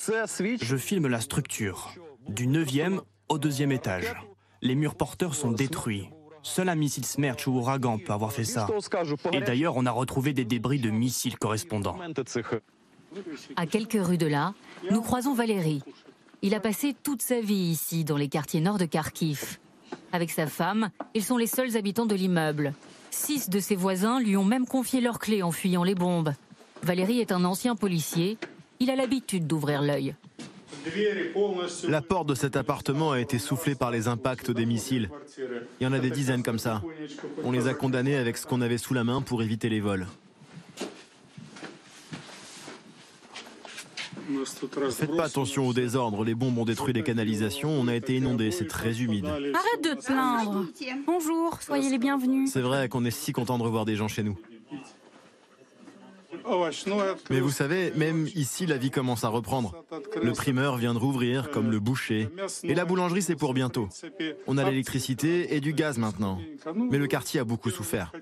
[0.60, 1.92] Je filme la structure,
[2.28, 4.14] du 9e au deuxième étage.
[4.60, 6.08] Les murs porteurs sont détruits.
[6.44, 8.66] Seul un missile Smerch ou Ouragan peut avoir fait ça.
[9.32, 11.96] Et d'ailleurs, on a retrouvé des débris de missiles correspondants.
[13.56, 14.54] À quelques rues de là,
[14.90, 15.82] nous croisons Valérie.
[16.42, 19.58] Il a passé toute sa vie ici, dans les quartiers nord de Kharkiv.
[20.12, 22.74] Avec sa femme, ils sont les seuls habitants de l'immeuble.
[23.10, 26.32] Six de ses voisins lui ont même confié leurs clés en fuyant les bombes.
[26.82, 28.38] Valérie est un ancien policier.
[28.80, 30.14] Il a l'habitude d'ouvrir l'œil.
[31.88, 35.10] La porte de cet appartement a été soufflée par les impacts des missiles.
[35.80, 36.82] Il y en a des dizaines comme ça.
[37.44, 40.06] On les a condamnés avec ce qu'on avait sous la main pour éviter les vols.
[44.90, 48.50] Faites pas attention au désordre, les bombes ont détruit les canalisations, on a été inondé,
[48.50, 49.26] c'est très humide.
[49.26, 50.66] Arrête de te plaindre.
[51.06, 52.50] Bonjour, soyez les bienvenus.
[52.52, 54.36] C'est vrai qu'on est si content de revoir des gens chez nous.
[57.30, 59.74] Mais vous savez, même ici, la vie commence à reprendre.
[60.22, 62.28] Le primeur vient de rouvrir, comme le boucher.
[62.62, 63.88] Et la boulangerie, c'est pour bientôt.
[64.46, 66.38] On a l'électricité et du gaz maintenant.
[66.90, 68.12] Mais le quartier a beaucoup souffert.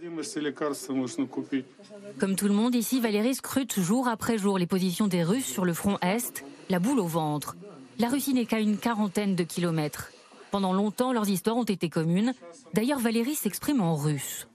[2.18, 5.64] Comme tout le monde ici, Valérie scrute jour après jour les positions des Russes sur
[5.64, 7.56] le front Est, la boule au ventre.
[7.98, 10.10] La Russie n'est qu'à une quarantaine de kilomètres.
[10.50, 12.34] Pendant longtemps, leurs histoires ont été communes.
[12.74, 14.48] D'ailleurs, Valérie s'exprime en russe.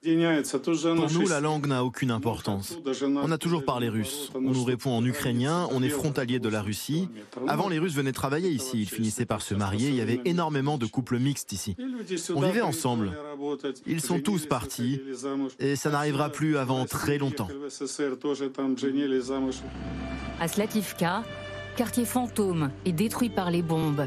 [0.00, 2.78] Pour nous, la langue n'a aucune importance.
[3.02, 4.30] On a toujours parlé russe.
[4.34, 7.08] On nous répond en ukrainien, on est frontalier de la Russie.
[7.48, 10.78] Avant, les Russes venaient travailler ici, ils finissaient par se marier, il y avait énormément
[10.78, 11.76] de couples mixtes ici.
[12.34, 13.12] On vivait ensemble.
[13.86, 15.00] Ils sont tous partis
[15.58, 17.48] et ça n'arrivera plus avant très longtemps.
[20.40, 21.24] À Slativka,
[21.76, 24.06] quartier fantôme et détruit par les bombes.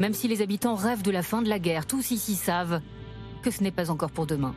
[0.00, 2.80] Même si les habitants rêvent de la fin de la guerre, tous ici savent
[3.42, 4.54] que ce n'est pas encore pour demain.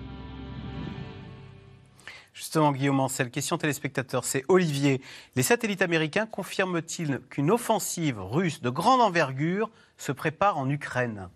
[2.33, 5.01] Justement, Guillaume Ancel, question téléspectateur, c'est Olivier.
[5.35, 11.27] Les satellites américains confirment-ils qu'une offensive russe de grande envergure se prépare en Ukraine?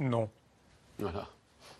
[0.00, 0.28] Non.
[0.98, 1.28] Voilà.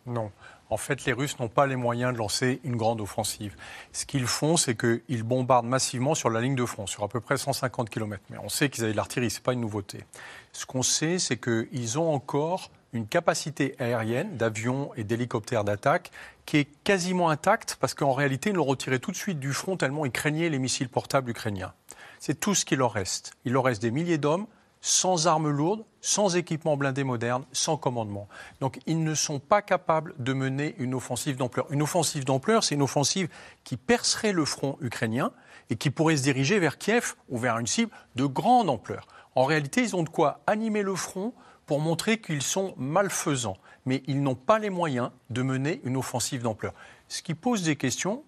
[0.07, 0.31] Non.
[0.71, 3.57] En fait, les Russes n'ont pas les moyens de lancer une grande offensive.
[3.93, 7.21] Ce qu'ils font, c'est qu'ils bombardent massivement sur la ligne de front, sur à peu
[7.21, 8.23] près 150 km.
[8.31, 10.05] Mais on sait qu'ils avaient de l'artillerie, ce n'est pas une nouveauté.
[10.53, 16.11] Ce qu'on sait, c'est qu'ils ont encore une capacité aérienne d'avions et d'hélicoptères d'attaque
[16.47, 19.77] qui est quasiment intacte parce qu'en réalité, ils l'ont retiré tout de suite du front
[19.77, 21.75] tellement ils craignaient les missiles portables ukrainiens.
[22.21, 23.33] C'est tout ce qu'il leur reste.
[23.45, 24.47] Il leur reste des milliers d'hommes
[24.81, 28.29] sans armes lourdes, sans équipement blindé moderne, sans commandement.
[28.61, 31.67] Donc ils ne sont pas capables de mener une offensive d'ampleur.
[31.71, 33.29] Une offensive d'ampleur, c'est une offensive
[33.65, 35.33] qui percerait le front ukrainien
[35.71, 39.07] et qui pourrait se diriger vers Kiev ou vers une cible de grande ampleur.
[39.35, 41.33] En réalité, ils ont de quoi animer le front
[41.69, 46.43] pour montrer qu'ils sont malfaisants, mais ils n'ont pas les moyens de mener une offensive
[46.43, 46.73] d'ampleur.
[47.09, 48.25] Ce qui pose des questions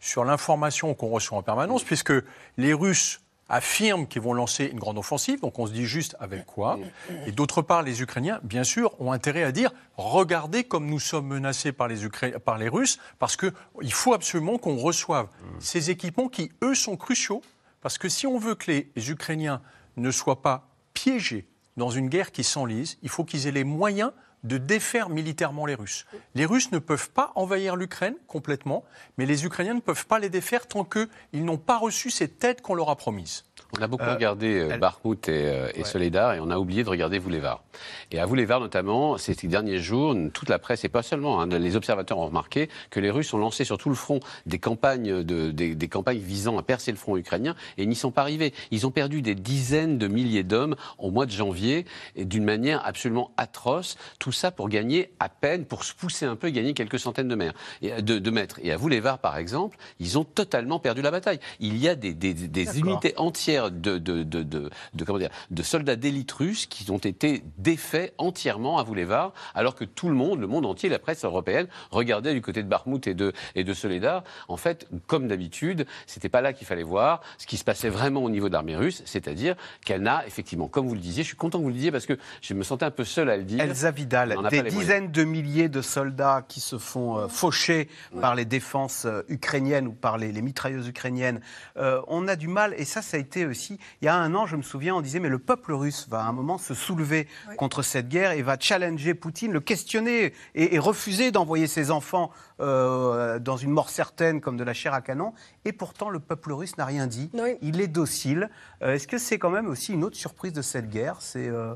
[0.00, 2.12] sur l'information qu'on reçoit en permanence, puisque
[2.56, 6.46] les Russes affirment qu'ils vont lancer une grande offensive, donc on se dit juste avec
[6.46, 6.80] quoi.
[7.26, 11.28] Et d'autre part, les Ukrainiens, bien sûr, ont intérêt à dire regardez comme nous sommes
[11.28, 15.28] menacés par les, Russes, parce qu'il faut absolument qu'on reçoive
[15.60, 17.42] ces équipements qui, eux, sont cruciaux,
[17.82, 19.62] parce que si on veut que les Ukrainiens
[19.96, 21.46] ne soient pas piégés
[21.80, 24.12] dans une guerre qui s'enlise, il faut qu'ils aient les moyens
[24.44, 26.04] de défaire militairement les Russes.
[26.34, 28.84] Les Russes ne peuvent pas envahir l'Ukraine complètement,
[29.16, 32.60] mais les Ukrainiens ne peuvent pas les défaire tant qu'ils n'ont pas reçu cette aide
[32.60, 33.44] qu'on leur a promise.
[33.78, 36.82] On a beaucoup euh, regardé euh, Barhout et, euh, et Soledar et on a oublié
[36.82, 37.62] de regarder Voulevar.
[38.10, 41.76] Et à Voulevar notamment, ces derniers jours, toute la presse et pas seulement, hein, les
[41.76, 45.50] observateurs ont remarqué que les Russes ont lancé sur tout le front des campagnes, de,
[45.50, 48.52] des, des, campagnes visant à percer le front ukrainien et n'y sont pas arrivés.
[48.70, 52.84] Ils ont perdu des dizaines de milliers d'hommes au mois de janvier et d'une manière
[52.84, 53.96] absolument atroce.
[54.18, 57.36] Tout ça pour gagner à peine, pour se pousser un peu, gagner quelques centaines de,
[57.36, 57.58] mètres.
[57.82, 58.58] Et, de, de mètres.
[58.62, 61.38] Et à Voulevar, par exemple, ils ont totalement perdu la bataille.
[61.60, 64.70] Il y a des, des, des unités entières de, de, de,
[65.04, 69.84] comment dire, de soldats d'élite russes qui ont été défaits entièrement à Voulevar, alors que
[69.84, 73.14] tout le monde, le monde entier, la presse européenne, regardait du côté de Barmouth et
[73.14, 74.24] de, et de Soledar.
[74.48, 78.22] En fait, comme d'habitude, c'était pas là qu'il fallait voir ce qui se passait vraiment
[78.22, 81.36] au niveau de l'armée russe, c'est-à-dire qu'elle n'a effectivement, comme vous le disiez, je suis
[81.36, 83.44] content que vous le disiez parce que je me sentais un peu seul à le
[83.44, 83.60] dire.
[83.60, 87.88] Elsa Vidal, des dizaines de milliers de soldats qui se font euh, faucher
[88.20, 91.40] par les défenses euh, ukrainiennes ou par les, mitrailleuses ukrainiennes.
[91.76, 94.34] Euh, on a du mal, et ça, ça a été aussi, il y a un
[94.34, 96.74] an, je me souviens, on disait, mais le peuple russe va à un moment se
[96.74, 102.30] soulever contre cette guerre et va challenger Poutine, le questionner et, refuser d'envoyer ses enfants
[102.60, 105.32] euh, dans une mort certaine comme de la chair à canon.
[105.64, 107.30] Et pourtant, le peuple russe n'a rien dit.
[107.60, 108.50] Il est docile.
[108.82, 111.16] Euh, est-ce que c'est quand même aussi une autre surprise de cette guerre?
[111.20, 111.74] C'est euh,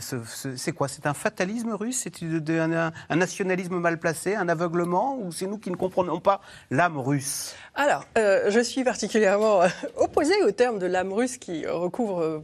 [0.00, 0.88] c'est quoi?
[0.88, 2.02] C'est un fatalisme russe?
[2.04, 4.34] C'est un, nationalisme mal placé?
[4.34, 5.16] Un aveuglement?
[5.18, 6.40] Ou c'est nous qui ne comprenons pas
[6.70, 7.54] l'âme russe?
[7.74, 12.40] Alors, euh, je suis particulièrement euh, opposée au terme de l'âme russe qui recouvre euh,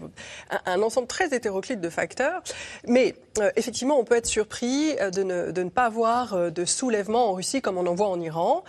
[0.66, 2.42] un, ensemble très hétéroclite de facteurs.
[2.86, 3.14] Mais
[3.57, 7.86] effectivement, on peut être surpris de ne, pas voir de soulèvement en Russie comme on
[7.86, 8.62] en voit en Iran.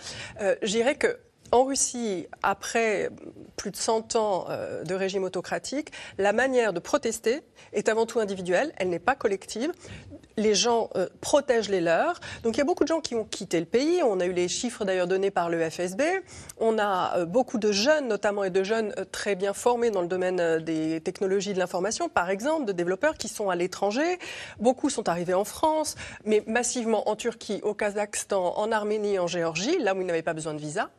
[0.98, 1.18] que
[1.52, 3.10] en Russie, après
[3.56, 7.42] plus de 100 ans euh, de régime autocratique, la manière de protester
[7.72, 9.72] est avant tout individuelle, elle n'est pas collective.
[10.36, 12.20] Les gens euh, protègent les leurs.
[12.42, 14.02] Donc il y a beaucoup de gens qui ont quitté le pays.
[14.02, 16.02] On a eu les chiffres d'ailleurs donnés par le FSB.
[16.58, 20.08] On a euh, beaucoup de jeunes, notamment et de jeunes très bien formés dans le
[20.08, 24.18] domaine des technologies de l'information, par exemple, de développeurs qui sont à l'étranger.
[24.58, 29.78] Beaucoup sont arrivés en France, mais massivement en Turquie, au Kazakhstan, en Arménie, en Géorgie,
[29.78, 30.90] là où ils n'avaient pas besoin de visa.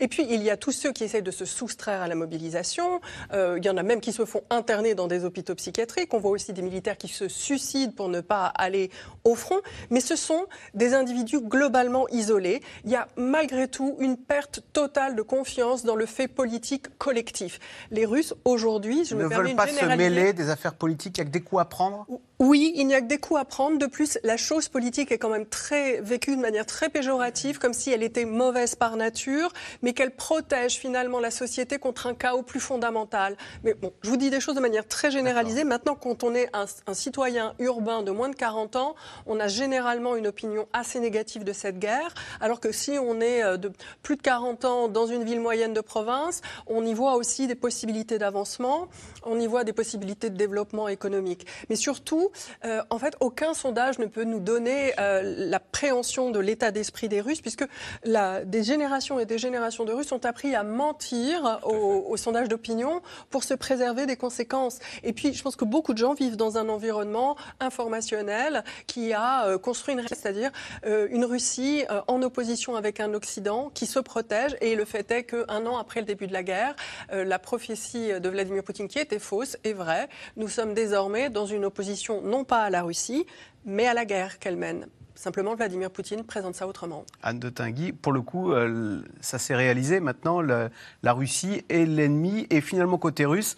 [0.00, 3.00] Et puis, il y a tous ceux qui essayent de se soustraire à la mobilisation.
[3.32, 6.12] Euh, il y en a même qui se font interner dans des hôpitaux psychiatriques.
[6.14, 8.90] On voit aussi des militaires qui se suicident pour ne pas aller
[9.22, 9.60] au front.
[9.90, 12.60] Mais ce sont des individus globalement isolés.
[12.84, 17.60] Il y a malgré tout une perte totale de confiance dans le fait politique collectif.
[17.90, 21.18] Les Russes, aujourd'hui, je ne me veulent pas se mêler des affaires politiques.
[21.18, 22.06] Il n'y a que des coups à prendre
[22.40, 23.78] Oui, il n'y a que des coups à prendre.
[23.78, 27.72] De plus, la chose politique est quand même très vécue de manière très péjorative, comme
[27.72, 29.52] si elle était mauvaise par nature
[29.84, 33.36] mais qu'elle protège finalement la société contre un chaos plus fondamental.
[33.64, 35.62] Mais bon, je vous dis des choses de manière très généralisée.
[35.62, 36.64] Maintenant, quand on est un,
[36.94, 38.94] citoyen urbain de moins de 40 ans,
[39.26, 43.42] on a généralement une opinion assez négative de cette guerre, alors que si on est
[43.42, 43.70] euh, de
[44.02, 47.54] plus de 40 ans dans une ville moyenne de province, on y voit aussi des
[47.54, 48.88] possibilités d'avancement,
[49.24, 51.46] on y voit des possibilités de développement économique.
[51.68, 52.30] Mais surtout,
[52.64, 55.20] euh, en fait, aucun sondage ne peut nous donner euh,
[55.50, 57.66] la préhension de l'état d'esprit des Russes, puisque
[58.04, 63.02] la, des générations et des générations de Russes ont appris à mentir au, sondage d'opinion
[63.30, 64.78] pour se préserver des conséquences.
[65.02, 69.46] Et puis, je pense que beaucoup de gens vivent dans un environnement informationnel qui a
[69.46, 70.52] euh, construit une, c'est-à-dire
[70.86, 74.56] euh, une Russie euh, en opposition avec un Occident qui se protège.
[74.60, 76.76] Et le fait est qu'un an après le début de la guerre,
[77.10, 80.08] la prophétie de Vladimir Poutine, qui était fausse, est vraie.
[80.36, 83.26] Nous sommes désormais dans une opposition non pas à la Russie,
[83.64, 84.86] mais à la guerre qu'elle mène.
[85.16, 87.04] Simplement, Vladimir Poutine présente ça autrement.
[87.22, 90.00] Anne de Tinguy, pour le coup, euh, ça s'est réalisé.
[90.00, 92.48] Maintenant, la Russie est l'ennemi.
[92.50, 93.56] Et finalement, côté russe,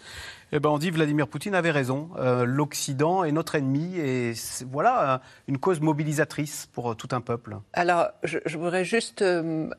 [0.51, 2.11] eh ben, on dit Vladimir Poutine avait raison.
[2.17, 3.97] Euh, L'Occident est notre ennemi.
[3.97, 4.33] Et
[4.69, 7.57] voilà une cause mobilisatrice pour euh, tout un peuple.
[7.73, 9.25] Alors, je, voudrais juste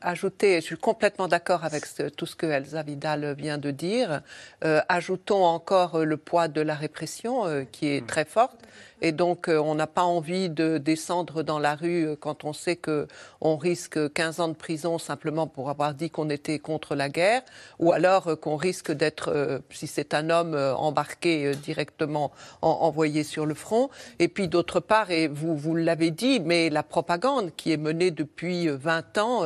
[0.01, 1.85] ajouter, je suis complètement d'accord avec
[2.17, 4.21] tout ce que Elsa Vidal vient de dire.
[4.61, 8.05] ajoutons encore le poids de la répression qui est hmm.
[8.05, 8.59] très forte.
[9.01, 12.53] Et donc, euh, on n'a pas envie de descendre dans la rue euh, quand on
[12.53, 17.09] sait qu'on risque 15 ans de prison simplement pour avoir dit qu'on était contre la
[17.09, 17.41] guerre,
[17.79, 22.31] ou alors euh, qu'on risque d'être, si c'est un homme, embarqué directement,
[22.61, 23.89] envoyé sur le front.
[24.19, 28.67] Et puis, d'autre part, et vous, l'avez dit, mais la propagande qui est menée depuis
[28.67, 29.43] 20 ans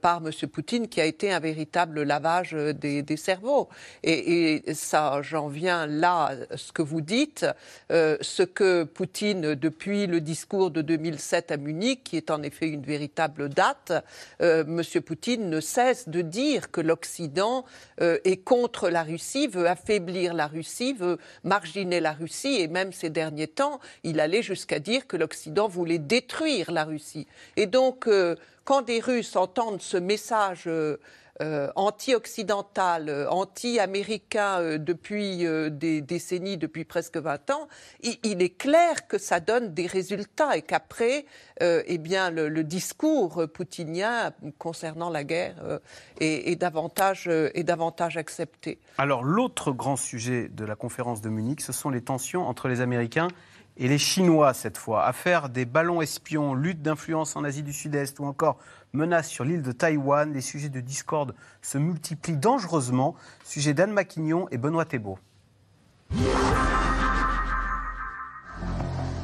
[0.00, 0.48] par M.
[0.48, 3.68] Poutine, qui a été un véritable lavage des, cerveaux.
[4.02, 7.46] Et, et ça, j'en viens là, ce que vous dites,
[7.90, 12.82] ce que Poutine, depuis le discours de 2007 à Munich, qui est en effet une
[12.82, 13.92] véritable date,
[14.42, 15.02] euh, M.
[15.02, 17.64] Poutine ne cesse de dire que l'Occident
[18.00, 22.92] euh, est contre la Russie, veut affaiblir la Russie, veut marginer la Russie, et même
[22.92, 27.26] ces derniers temps, il allait jusqu'à dire que l'Occident voulait détruire la Russie.
[27.56, 30.68] Et donc, euh, quand des Russes entendent ce message
[31.40, 37.68] euh, anti-occidental, euh, anti-américain euh, depuis des décennies, depuis presque 20 ans,
[38.02, 41.24] il, est clair que ça donne des résultats et qu'après,
[41.60, 45.80] eh bien, le, discours poutinien concernant la guerre
[46.20, 48.78] est, davantage, est davantage accepté.
[48.98, 52.80] Alors, l'autre grand sujet de la conférence de Munich, ce sont les tensions entre les
[52.80, 53.28] Américains
[53.76, 55.04] et les Chinois cette fois.
[55.04, 58.58] Affaire des ballons espions, lutte d'influence en Asie du Sud-Est ou encore
[58.92, 63.14] menace sur l'île de Taïwan, les sujets de discorde se multiplient dangereusement.
[63.44, 65.18] Sujet d'Anne Maquignon et Benoît Thébault.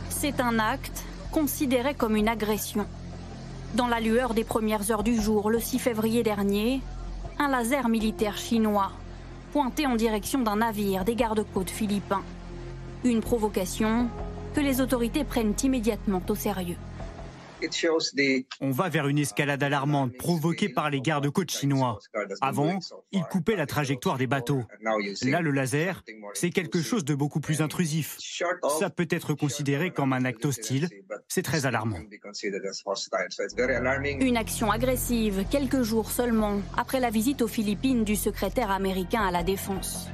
[0.08, 2.86] C'est un acte considéré comme une agression.
[3.74, 6.80] Dans la lueur des premières heures du jour, le 6 février dernier,
[7.38, 8.92] un laser militaire chinois
[9.52, 12.22] pointé en direction d'un navire des gardes-côtes philippins.
[13.04, 14.08] Une provocation
[14.54, 16.76] que les autorités prennent immédiatement au sérieux.
[18.60, 21.98] On va vers une escalade alarmante provoquée par les gardes-côtes chinois.
[22.40, 22.78] Avant,
[23.12, 24.64] ils coupaient la trajectoire des bateaux.
[25.22, 26.02] Là, le laser,
[26.34, 28.18] c'est quelque chose de beaucoup plus intrusif.
[28.78, 30.88] Ça peut être considéré comme un acte hostile.
[31.28, 31.98] C'est très alarmant.
[34.20, 39.30] Une action agressive, quelques jours seulement après la visite aux Philippines du secrétaire américain à
[39.30, 40.08] la Défense.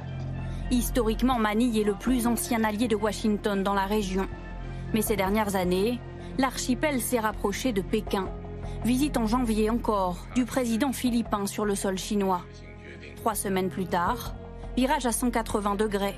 [0.71, 4.27] Historiquement, Manille est le plus ancien allié de Washington dans la région.
[4.93, 5.99] Mais ces dernières années,
[6.37, 8.29] l'archipel s'est rapproché de Pékin.
[8.85, 12.41] Visite en janvier encore du président philippin sur le sol chinois.
[13.17, 14.35] Trois semaines plus tard,
[14.75, 16.15] virage à 180 degrés.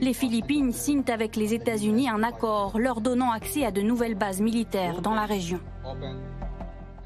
[0.00, 4.40] Les Philippines signent avec les États-Unis un accord leur donnant accès à de nouvelles bases
[4.40, 5.60] militaires dans la région.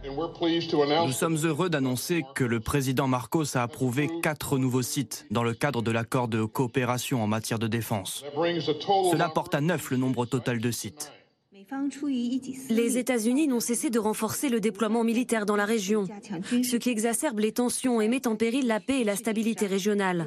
[0.04, 5.54] Nous sommes heureux d'annoncer que le président Marcos a approuvé quatre nouveaux sites dans le
[5.54, 8.24] cadre de l'accord de coopération en matière de défense.
[8.34, 11.12] Cela porte à neuf le nombre total de sites.
[12.70, 16.04] Les États-Unis n'ont cessé de renforcer le déploiement militaire dans la région,
[16.62, 20.26] ce qui exacerbe les tensions et met en péril la paix et la stabilité régionale.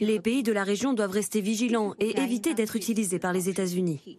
[0.00, 4.18] Les pays de la région doivent rester vigilants et éviter d'être utilisés par les États-Unis.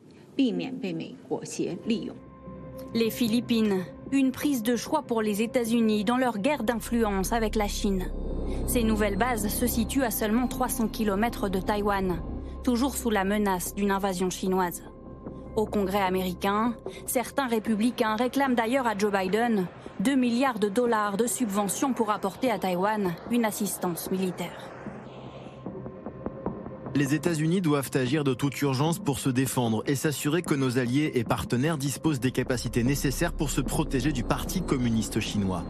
[2.95, 7.67] Les Philippines, une prise de choix pour les États-Unis dans leur guerre d'influence avec la
[7.67, 8.09] Chine.
[8.67, 12.21] Ces nouvelles bases se situent à seulement 300 km de Taïwan,
[12.63, 14.83] toujours sous la menace d'une invasion chinoise.
[15.59, 16.73] Au Congrès américain,
[17.05, 19.67] certains républicains réclament d'ailleurs à Joe Biden
[19.99, 24.71] 2 milliards de dollars de subventions pour apporter à Taïwan une assistance militaire.
[26.95, 31.11] Les États-Unis doivent agir de toute urgence pour se défendre et s'assurer que nos alliés
[31.15, 35.65] et partenaires disposent des capacités nécessaires pour se protéger du Parti communiste chinois.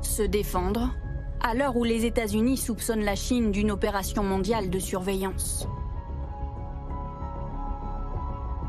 [0.00, 0.94] Se défendre
[1.40, 5.66] à l'heure où les États-Unis soupçonnent la Chine d'une opération mondiale de surveillance.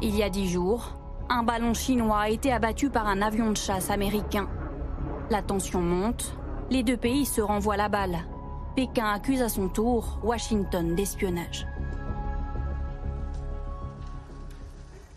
[0.02, 0.98] Il y a dix jours,
[1.30, 4.50] un ballon chinois a été abattu par un avion de chasse américain.
[5.32, 6.38] La tension monte,
[6.70, 8.18] les deux pays se renvoient la balle.
[8.76, 11.66] Pékin accuse à son tour Washington d'espionnage.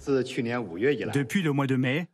[0.07, 2.09] Depuis le mois de mai,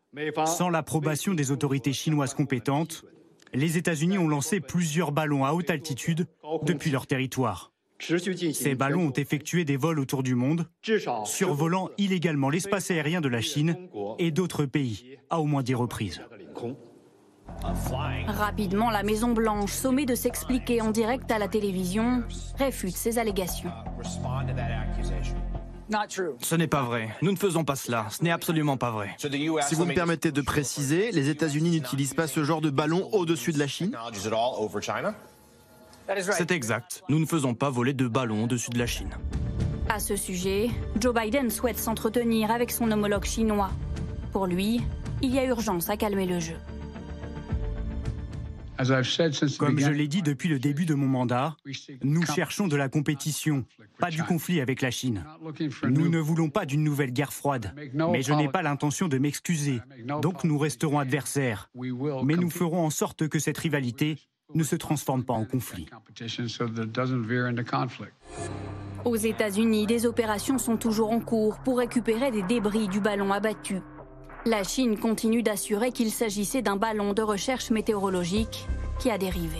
[0.46, 3.04] sans l'approbation des autorités chinoises compétentes,
[3.52, 6.26] les États-Unis ont lancé plusieurs ballons à haute altitude
[6.62, 7.73] depuis leur territoire.
[7.98, 10.66] Ces ballons ont effectué des vols autour du monde,
[11.24, 13.76] survolant illégalement l'espace aérien de la Chine
[14.18, 16.20] et d'autres pays, à au moins dix reprises.
[18.26, 22.22] Rapidement, la Maison-Blanche, sommée de s'expliquer en direct à la télévision,
[22.58, 23.70] réfute ces allégations.
[26.40, 27.10] Ce n'est pas vrai.
[27.22, 28.06] Nous ne faisons pas cela.
[28.10, 29.14] Ce n'est absolument pas vrai.
[29.18, 33.52] Si vous me permettez de préciser, les États-Unis n'utilisent pas ce genre de ballon au-dessus
[33.52, 33.96] de la Chine
[36.32, 37.02] C'est exact.
[37.08, 39.10] Nous ne faisons pas voler de ballons au-dessus de la Chine.
[39.88, 43.70] À ce sujet, Joe Biden souhaite s'entretenir avec son homologue chinois.
[44.32, 44.80] Pour lui,
[45.22, 46.56] il y a urgence à calmer le jeu.
[49.58, 51.56] Comme je l'ai dit depuis le début de mon mandat,
[52.02, 53.64] nous cherchons de la compétition,
[53.98, 55.24] pas du conflit avec la Chine.
[55.84, 59.80] Nous ne voulons pas d'une nouvelle guerre froide, mais je n'ai pas l'intention de m'excuser,
[60.20, 61.70] donc nous resterons adversaires.
[62.24, 64.18] Mais nous ferons en sorte que cette rivalité
[64.54, 65.86] ne se transforme pas en conflit.
[69.04, 73.80] Aux États-Unis, des opérations sont toujours en cours pour récupérer des débris du ballon abattu.
[74.46, 78.66] La Chine continue d'assurer qu'il s'agissait d'un ballon de recherche météorologique
[78.98, 79.58] qui a dérivé.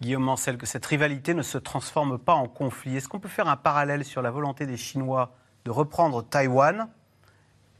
[0.00, 2.96] Guillaume Mancel, que cette rivalité ne se transforme pas en conflit.
[2.96, 6.88] Est-ce qu'on peut faire un parallèle sur la volonté des Chinois de reprendre Taïwan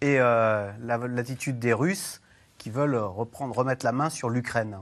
[0.00, 2.20] et euh, l'attitude des Russes
[2.64, 4.78] qui veulent reprendre, remettre la main sur l'Ukraine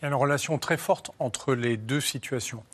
[0.00, 2.64] Il y a une relation très forte entre les deux situations.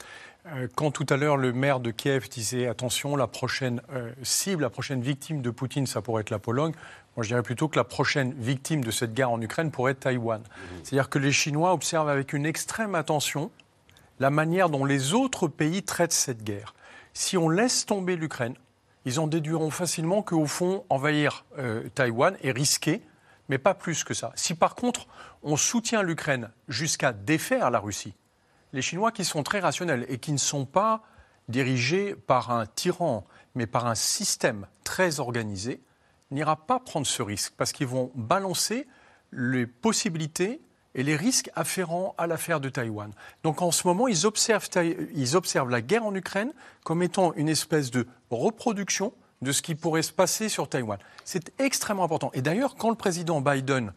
[0.46, 4.62] Euh, quand tout à l'heure le maire de Kiev disait attention, la prochaine euh, cible,
[4.62, 6.72] la prochaine victime de Poutine, ça pourrait être la Pologne,
[7.16, 10.00] moi je dirais plutôt que la prochaine victime de cette guerre en Ukraine pourrait être
[10.00, 10.40] Taïwan.
[10.40, 10.44] Mmh.
[10.84, 13.50] C'est-à-dire que les Chinois observent avec une extrême attention
[14.20, 16.76] la manière dont les autres pays traitent cette guerre.
[17.12, 18.54] Si on laisse tomber l'Ukraine,
[19.04, 23.02] ils en déduiront facilement qu'au fond, envahir euh, Taïwan est risqué,
[23.48, 24.32] mais pas plus que ça.
[24.34, 25.06] Si par contre
[25.42, 28.14] on soutient l'Ukraine jusqu'à défaire la Russie,
[28.72, 31.02] les Chinois qui sont très rationnels et qui ne sont pas
[31.48, 35.80] dirigés par un tyran, mais par un système très organisé,
[36.30, 38.86] n'ira pas prendre ce risque parce qu'ils vont balancer
[39.32, 40.60] les possibilités
[40.94, 43.12] et les risques afférents à l'affaire de Taïwan.
[43.42, 44.68] Donc en ce moment, ils observent,
[45.14, 46.52] ils observent la guerre en Ukraine
[46.84, 49.12] comme étant une espèce de reproduction
[49.42, 50.98] de ce qui pourrait se passer sur Taïwan.
[51.24, 52.30] C'est extrêmement important.
[52.34, 53.92] Et d'ailleurs, quand le président Biden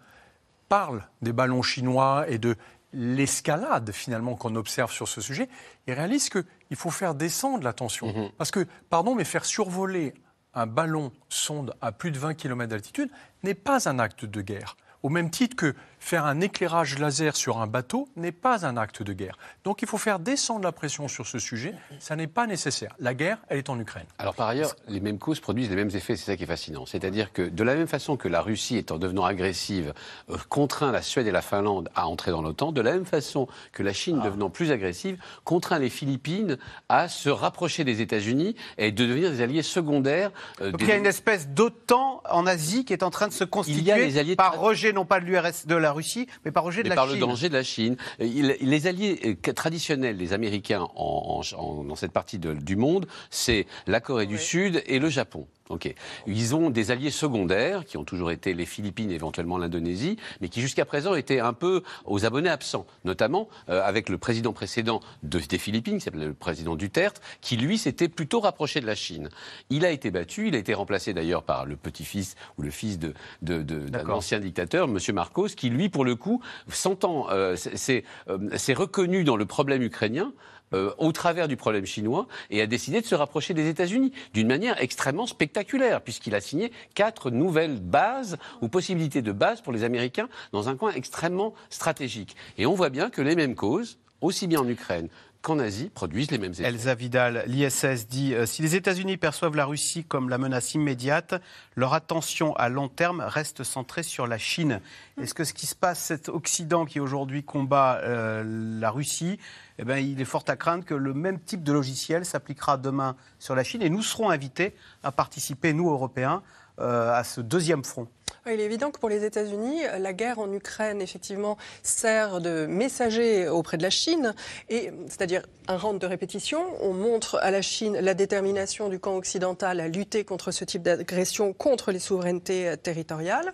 [0.69, 2.55] parle des ballons chinois et de
[2.93, 5.49] l'escalade finalement qu'on observe sur ce sujet,
[5.87, 8.07] il réalise qu'il faut faire descendre la tension.
[8.07, 8.31] Mhm.
[8.37, 10.13] Parce que, pardon, mais faire survoler
[10.53, 13.09] un ballon sonde à plus de 20 km d'altitude
[13.43, 14.75] n'est pas un acte de guerre.
[15.03, 15.75] Au même titre que
[16.07, 19.37] faire un éclairage laser sur un bateau n'est pas un acte de guerre.
[19.65, 21.73] Donc il faut faire descendre la pression sur ce sujet.
[21.99, 22.95] Ça n'est pas nécessaire.
[22.99, 24.05] La guerre, elle est en Ukraine.
[24.17, 26.15] Alors par ailleurs, les mêmes causes produisent les mêmes effets.
[26.15, 26.85] C'est ça qui est fascinant.
[26.85, 29.93] C'est-à-dire que de la même façon que la Russie, est en devenant agressive,
[30.29, 33.47] euh, contraint la Suède et la Finlande à entrer dans l'OTAN, de la même façon
[33.73, 38.93] que la Chine, devenant plus agressive, contraint les Philippines à se rapprocher des États-Unis et
[38.93, 40.31] de devenir des alliés secondaires.
[40.61, 43.33] Euh, Donc il y a une espèce d'OTAN en Asie qui est en train de
[43.33, 46.89] se constituer par rejet non pas de l'URSS, de la Russie, mais par rejet de
[46.89, 47.15] la par Chine.
[47.15, 47.97] le danger de la Chine.
[48.19, 54.37] les alliés euh, traditionnels des Américains dans cette partie du monde, c'est la Corée du
[54.37, 55.47] Sud et le Japon.
[55.69, 55.93] Ok.
[56.27, 60.61] Ils ont des alliés secondaires qui ont toujours été les Philippines, éventuellement l'Indonésie, mais qui
[60.61, 65.57] jusqu'à présent étaient un peu aux abonnés absents, notamment euh, avec le président précédent des
[65.57, 69.29] Philippines, qui s'appelait le président Duterte, qui lui s'était plutôt rapproché de la Chine.
[69.69, 72.97] Il a été battu, il a été remplacé d'ailleurs par le petit-fils ou le fils
[72.97, 74.97] de, de, d'un ancien dictateur, M.
[75.13, 78.37] Marcos, qui lui, pour le coup, s'entend, euh, c'est, euh,
[78.75, 80.33] reconnu dans le problème ukrainien
[80.73, 84.47] euh, au travers du problème chinois et a décidé de se rapprocher des États-Unis d'une
[84.47, 89.83] manière extrêmement spectaculaire, puisqu'il a signé quatre nouvelles bases ou possibilités de bases pour les
[89.83, 92.35] Américains dans un coin extrêmement stratégique.
[92.57, 95.09] Et on voit bien que les mêmes causes, aussi bien en Ukraine
[95.41, 96.63] qu'en Asie produisent les mêmes effets.
[96.63, 101.35] Elsa Vidal, l'ISS dit euh, si les États-Unis perçoivent la Russie comme la menace immédiate,
[101.75, 104.81] leur attention à long terme reste centrée sur la Chine.
[105.21, 108.43] Est-ce que ce qui se passe, cet Occident qui aujourd'hui combat euh,
[108.79, 109.39] la Russie,
[109.79, 113.15] eh ben, il est fort à craindre que le même type de logiciel s'appliquera demain
[113.39, 113.81] sur la Chine?
[113.81, 116.41] Et nous serons invités à participer, nous Européens,
[116.79, 118.07] euh, à ce deuxième front
[118.53, 123.47] il est évident que pour les États-Unis, la guerre en Ukraine, effectivement, sert de messager
[123.49, 124.33] auprès de la Chine,
[124.69, 126.61] et c'est-à-dire un round de répétition.
[126.81, 130.81] On montre à la Chine la détermination du camp occidental à lutter contre ce type
[130.81, 133.53] d'agression, contre les souverainetés euh, territoriales.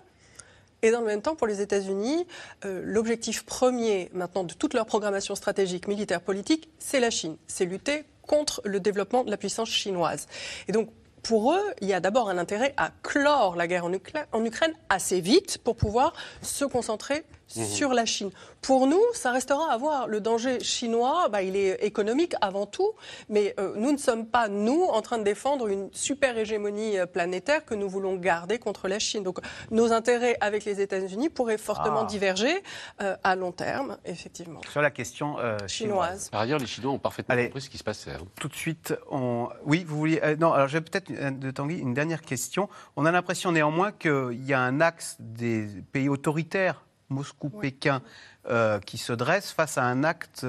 [0.82, 2.26] Et dans le même temps, pour les États-Unis,
[2.64, 7.36] euh, l'objectif premier maintenant de toute leur programmation stratégique, militaire, politique, c'est la Chine.
[7.46, 10.26] C'est lutter contre le développement de la puissance chinoise.
[10.68, 10.90] Et donc,
[11.24, 15.20] pour eux, il y a d'abord un intérêt à clore la guerre en, Ukraine assez
[15.20, 16.12] vite pour pouvoir
[16.42, 17.24] se concentrer
[17.56, 17.66] Mhm.
[17.66, 18.30] sur la Chine.
[18.62, 20.08] Pour nous, ça restera à voir.
[20.08, 22.92] Le danger chinois, bah, il est économique avant tout,
[23.28, 27.06] mais euh, nous ne sommes pas, nous, en train de défendre une super hégémonie euh,
[27.06, 29.22] planétaire que nous voulons garder contre la Chine.
[29.22, 29.38] Donc
[29.70, 32.06] nos intérêts avec les États-Unis pourraient fortement ah.
[32.06, 32.62] diverger
[33.02, 34.60] euh, à long terme, effectivement.
[34.70, 35.36] Sur la question
[35.66, 36.30] chinoise.
[36.30, 38.12] Par ailleurs, les Chinois ont parfaitement compris ce qui se passait.
[38.12, 38.24] Hein.
[38.40, 39.48] Tout de suite, on...
[39.64, 40.20] oui, vous vouliez...
[40.38, 42.68] non, alors j'ai peut-être de Tanguy une dernière question.
[42.96, 46.84] On a l'impression néanmoins qu'il y a un axe des pays autoritaires
[47.14, 48.02] Moscou-Pékin
[48.50, 50.46] euh, qui se dresse face à un, acte,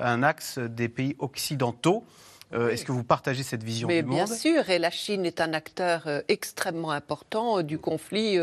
[0.00, 2.04] un axe des pays occidentaux.
[2.54, 5.40] Euh, est-ce que vous partagez cette vision Mais du bien sûr, et la Chine est
[5.40, 8.38] un acteur euh, extrêmement important du conflit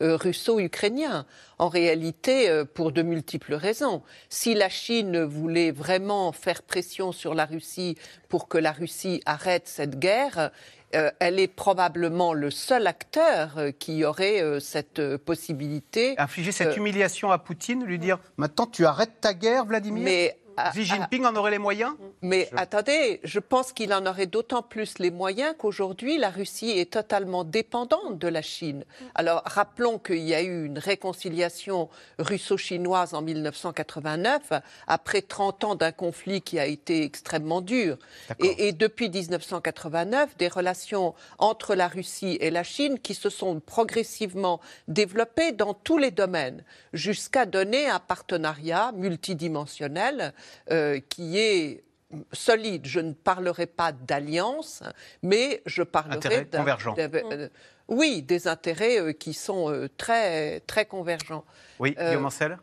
[0.00, 1.26] russo-ukrainien.
[1.58, 4.02] En réalité, pour de multiples raisons.
[4.28, 7.96] Si la Chine voulait vraiment faire pression sur la Russie
[8.28, 10.50] pour que la Russie arrête cette guerre,
[10.94, 16.14] euh, elle est probablement le seul acteur euh, qui aurait euh, cette possibilité.
[16.18, 20.32] Infliger cette humiliation à Poutine, lui dire maintenant tu arrêtes ta guerre, Vladimir?
[20.72, 21.94] Xi Jinping en aurait les moyens?
[22.22, 26.92] Mais attendez, je pense qu'il en aurait d'autant plus les moyens qu'aujourd'hui, la Russie est
[26.92, 28.84] totalement dépendante de la Chine.
[29.14, 31.88] Alors, rappelons qu'il y a eu une réconciliation
[32.18, 34.52] russo-chinoise en 1989,
[34.86, 37.98] après 30 ans d'un conflit qui a été extrêmement dur.
[38.40, 43.60] Et, et, depuis 1989, des relations entre la Russie et la Chine qui se sont
[43.60, 50.32] progressivement développées dans tous les domaines, jusqu'à donner un partenariat multidimensionnel
[50.70, 51.84] euh, qui est
[52.32, 52.86] solide.
[52.86, 54.82] Je ne parlerai pas d'alliance,
[55.22, 56.96] mais je parlerai convergents.
[56.98, 57.48] Euh,
[57.88, 61.44] oui, des intérêts euh, qui sont très, très convergents.
[61.78, 62.58] Oui, Guillaume Ancel?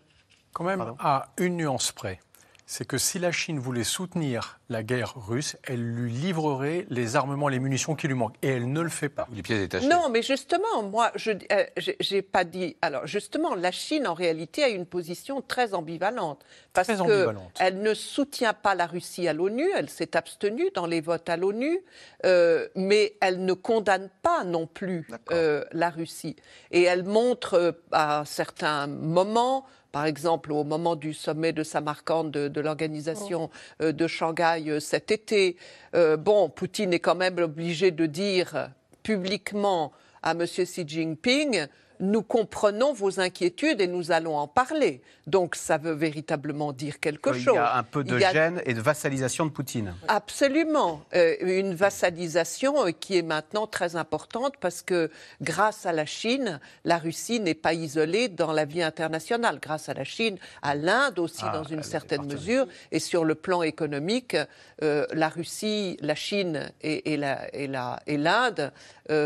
[0.54, 2.20] Quand même, à une nuance près
[2.66, 7.48] c'est que si la Chine voulait soutenir la guerre russe, elle lui livrerait les armements,
[7.48, 8.36] les munitions qui lui manquent.
[8.42, 9.28] Et elle ne le fait pas.
[9.32, 9.88] Les pièces détachées.
[9.88, 12.76] Non, mais justement, moi, je n'ai euh, pas dit.
[12.82, 16.44] Alors, justement, la Chine, en réalité, a une position très ambivalente.
[16.74, 21.30] Parce qu'elle ne soutient pas la Russie à l'ONU, elle s'est abstenue dans les votes
[21.30, 21.80] à l'ONU,
[22.26, 26.36] euh, mais elle ne condamne pas non plus euh, la Russie.
[26.72, 32.60] Et elle montre à certains moments par exemple, au moment du sommet de Samarkand de,
[32.60, 33.52] l'organisation
[33.82, 35.58] euh, de Shanghai euh, cet été,
[35.96, 38.70] euh, bon, Poutine est quand même obligé de dire
[39.04, 39.92] publiquement
[40.22, 40.46] à M.
[40.46, 41.68] Xi Jinping
[42.00, 45.02] nous comprenons vos inquiétudes et nous allons en parler.
[45.28, 47.54] Donc ça veut véritablement dire quelque chose.
[47.54, 49.94] Il y a un peu de gêne et de vassalisation de Poutine.
[50.08, 51.02] Absolument.
[51.14, 55.10] Euh, une vassalisation euh, qui est maintenant très importante parce que
[55.42, 59.60] grâce à la Chine, la Russie n'est pas isolée dans la vie internationale.
[59.62, 62.68] Grâce à la Chine, à l'Inde aussi ah, dans une certaine mesure.
[62.92, 64.36] Et sur le plan économique,
[64.82, 68.72] euh, la Russie, la Chine et, et l'Inde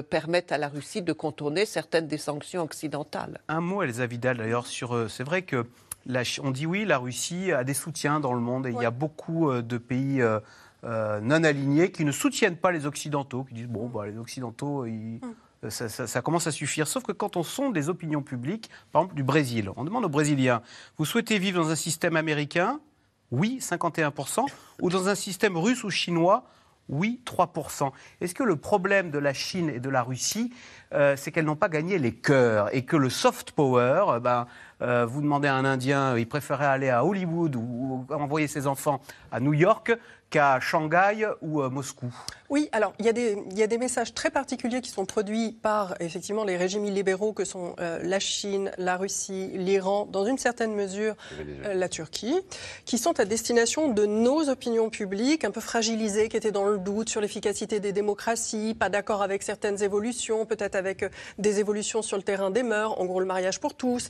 [0.09, 3.39] permettent à la Russie de contourner certaines des sanctions occidentale.
[3.47, 4.95] Un mot, Elsa Vidal, d'ailleurs, sur.
[4.95, 5.65] Euh, c'est vrai que
[6.41, 8.91] on dit oui, la Russie a des soutiens dans le monde et il y a
[8.91, 13.67] beaucoup euh, de pays euh, non alignés qui ne soutiennent pas les Occidentaux, qui disent
[13.67, 15.19] bon, bah, les Occidentaux, mm.
[15.69, 16.87] ça, commence à suffire.
[16.87, 20.09] Sauf que quand on sonde les opinions publiques, par exemple du Brésil, on demande aux
[20.09, 20.61] Brésiliens
[20.97, 22.79] vous souhaitez vivre dans un système américain?
[23.29, 24.45] Oui, 51%,
[24.81, 26.45] ou dans un système russe ou chinois
[26.89, 27.91] oui, 3%.
[28.21, 30.53] Est-ce que le problème de la Chine et de la Russie,
[30.93, 34.47] euh, c'est qu'elles n'ont pas gagné les cœurs et que le soft power, euh, ben,
[35.07, 39.39] vous demandez à un Indien, il préférait aller à Hollywood ou envoyer ses enfants à
[39.39, 39.91] New York
[40.29, 42.13] qu'à Shanghai ou à Moscou.
[42.49, 45.05] Oui, alors il y, a des, il y, a des, messages très particuliers qui sont
[45.05, 50.25] produits par effectivement les régimes illibéraux que sont euh, la Chine, la Russie, l'Iran, dans
[50.25, 52.39] une certaine mesure euh, la Turquie,
[52.85, 56.77] qui sont à destination de nos opinions publiques un peu fragilisées, qui étaient dans le
[56.77, 62.01] doute sur l'efficacité des démocraties, pas d'accord avec certaines évolutions, peut-être avec euh, des évolutions
[62.01, 64.09] sur le terrain des mœurs, en gros le mariage pour tous.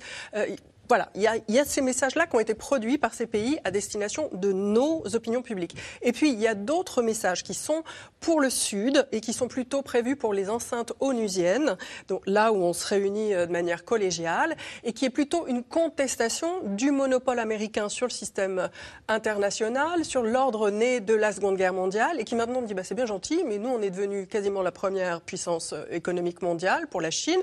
[0.89, 4.29] Voilà, il y, a, ces messages-là qui ont été produits par ces pays à destination
[4.31, 5.75] de nos opinions publiques.
[6.01, 7.83] Et puis, il y a d'autres messages qui sont
[8.21, 11.77] pour le Sud et qui sont plutôt prévus pour les enceintes onusiennes,
[12.07, 15.61] donc là où on se réunit euh, de manière collégiale, et qui est plutôt une
[15.61, 18.69] contestation du monopole américain sur le système
[19.09, 22.95] international, sur l'ordre né de la Seconde Guerre mondiale, et qui maintenant dit bah, c'est
[22.95, 27.01] bien gentil, mais nous, on est devenu quasiment la première puissance euh, économique mondiale pour
[27.01, 27.41] la Chine.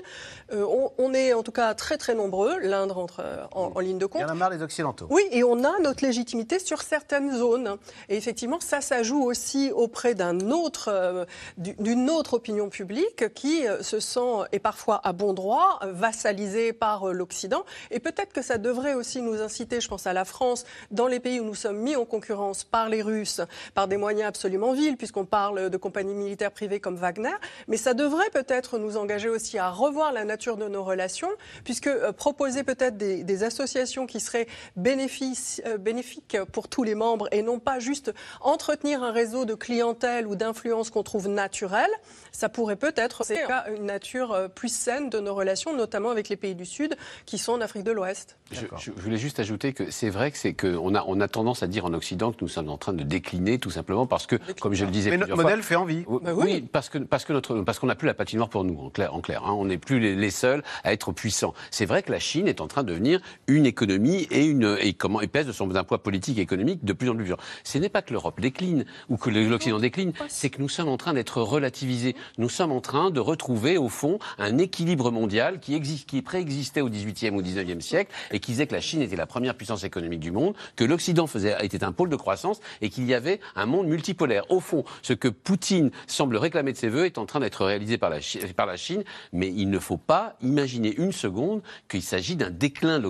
[0.51, 3.97] Euh, on, on, est en tout cas très très nombreux, l'Inde rentre euh, en, ligne
[3.97, 4.21] de compte.
[4.21, 5.07] Il y en a marre les Occidentaux.
[5.09, 7.77] Oui, et on a notre légitimité sur certaines zones.
[8.09, 11.25] Et effectivement, ça, ça joue aussi auprès d'un autre, euh,
[11.57, 17.13] d'une autre opinion publique qui euh, se sent, et parfois à bon droit, vassalisée par
[17.13, 17.63] l'Occident.
[17.91, 21.19] Et peut-être que ça devrait aussi nous inciter, je pense à la France, dans les
[21.19, 23.41] pays où nous sommes mis en concurrence par les Russes,
[23.73, 27.35] par des moyens absolument vils, puisqu'on parle de compagnies militaires privées comme Wagner.
[27.67, 31.29] Mais ça devrait peut-être nous engager aussi à revoir la nature de nos relations,
[31.63, 34.47] puisque proposer peut-être des, des associations qui seraient
[34.77, 40.27] euh, bénéfiques pour tous les membres et non pas juste entretenir un réseau de clientèle
[40.27, 41.89] ou d'influence qu'on trouve naturel,
[42.31, 43.43] ça pourrait peut-être c'est
[43.75, 46.95] une nature euh, plus saine de nos relations, notamment avec les pays du Sud
[47.25, 48.37] qui sont en Afrique de l'Ouest.
[48.51, 51.67] Je, voulais juste ajouter que c'est vrai que c'est qu'on a, on a tendance à
[51.67, 54.73] dire en Occident que nous sommes en train de décliner tout simplement parce que, comme
[54.73, 56.03] je le disais Mais notre modèle fait envie.
[56.07, 58.63] Oui, bah oui, parce que parce que notre parce qu'on n'a plus la patinoire pour
[58.63, 59.13] nous en clair.
[59.15, 59.53] En clair hein.
[59.53, 61.53] on n'est plus les, les, seuls à être puissants.
[61.71, 63.14] C'est vrai que la Chine est en train de devenir
[63.47, 67.09] une économie et, une, et comment pèse de son poids politique et économique de plus
[67.09, 67.39] en plus fort.
[67.63, 70.97] Ce n'est pas que l'Europe décline ou que l'Occident décline, c'est que nous sommes en
[70.97, 72.15] train d'être relativisés.
[72.37, 76.81] Nous sommes en train de retrouver, au fond, un équilibre mondial qui, existe, qui préexistait
[76.81, 79.83] au XVIIIe ou XIXe siècle et qui disait que la Chine était la première puissance
[79.83, 81.27] économique du monde, que l'Occident
[81.61, 84.49] était un pôle de croissance et qu'il y avait un monde multipolaire.
[84.49, 87.97] Au fond, ce que Poutine semble réclamer de ses voeux est en train d'être réalisé
[87.97, 88.19] par la,
[88.55, 89.03] par la Chine,
[89.33, 93.04] mais il ne faut pas imaginer une seconde qu'il s'agit d'un déclin de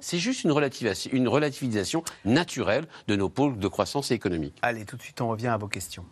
[0.00, 0.50] c'est juste une
[1.12, 4.56] une relativisation naturelle de nos pôles de croissance économique.
[4.62, 6.04] Allez, tout de suite, on revient à vos questions.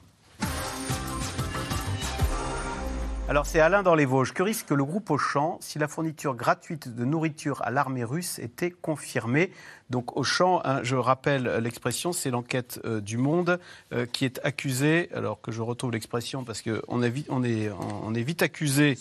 [3.29, 4.33] Alors c'est Alain dans les Vosges.
[4.33, 8.70] Que risque le groupe Auchan si la fourniture gratuite de nourriture à l'armée russe était
[8.70, 9.51] confirmée?
[9.91, 13.59] Donc Auchan, hein, je rappelle l'expression, c'est l'enquête euh, du Monde
[13.93, 17.70] euh, qui est accusée, alors que je retrouve l'expression parce qu'on est, on est,
[18.05, 18.99] on est vite accusé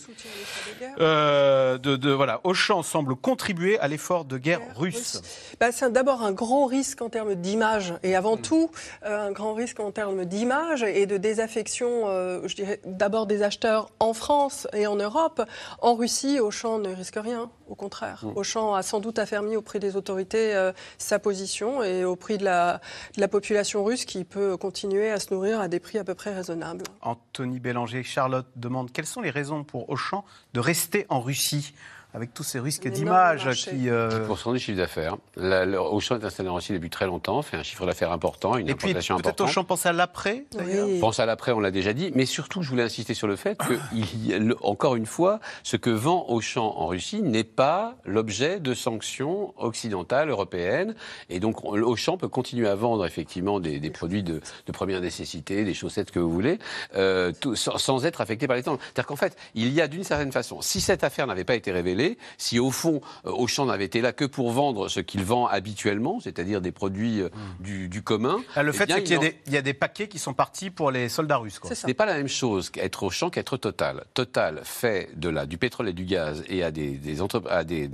[1.00, 5.22] euh, de, de, voilà, Auchan semble contribuer à l'effort de guerre, russe.
[5.60, 8.42] Bah, c'est d'abord un grand risque en termes d'image et avant mm.
[8.42, 8.72] tout
[9.04, 12.08] un grand risque en termes d'image et de désaffection,
[12.46, 15.42] je dirais d'abord des acheteurs en France et en Europe.
[15.82, 18.24] En Russie, Auchan ne risque rien, au contraire.
[18.24, 18.34] Mm.
[18.36, 20.54] Auchan a sans doute affermi auprès des autorités
[20.98, 22.82] sa position et au prix de la,
[23.16, 26.34] la, population russe qui peut continuer à se nourrir à des prix à peu près
[26.34, 26.84] raisonnables.
[27.02, 31.74] Anthony Bélanger, Charlotte demande quelles sont les raisons pour Auchan de rester en Russie?
[32.14, 33.90] Avec tous ces risques d'image qui.
[33.90, 34.26] Euh...
[34.26, 35.18] Pour son chiffre d'affaires.
[35.38, 38.76] Auchan est installé en Russie depuis très longtemps, fait un chiffre d'affaires important, une Et
[38.76, 41.00] puis, Peut-être Auchan pense à l'après, oui.
[41.00, 43.58] Pense à l'après, on l'a déjà dit, mais surtout, je voulais insister sur le fait
[43.58, 48.74] que, il, encore une fois, ce que vend Auchan en Russie n'est pas l'objet de
[48.74, 50.96] sanctions occidentales, européennes,
[51.30, 55.64] et donc Auchan peut continuer à vendre effectivement des, des produits de, de, première nécessité,
[55.64, 56.60] des chaussettes que vous voulez,
[56.96, 58.78] euh, tout, sans, sans, être affecté par les temps.
[58.80, 61.72] C'est-à-dire qu'en fait, il y a d'une certaine façon, si cette affaire n'avait pas été
[61.72, 61.97] révélée,
[62.38, 66.20] si au fond euh, Auchan n'avait été là que pour vendre ce qu'il vend habituellement,
[66.20, 67.30] c'est-à-dire des produits euh,
[67.60, 67.88] hmm.
[67.90, 68.38] du, commun.
[68.56, 71.10] Ah, le eh fait, c'est qu'il y, a des paquets qui sont partis pour les
[71.10, 71.60] soldats russes.
[71.74, 74.06] Ce n'est pas la même chose qu'être Auchan qu'être Total.
[74.14, 77.18] Total fait de la, du pétrole et du gaz et a des, des,
[77.50, 77.90] à des,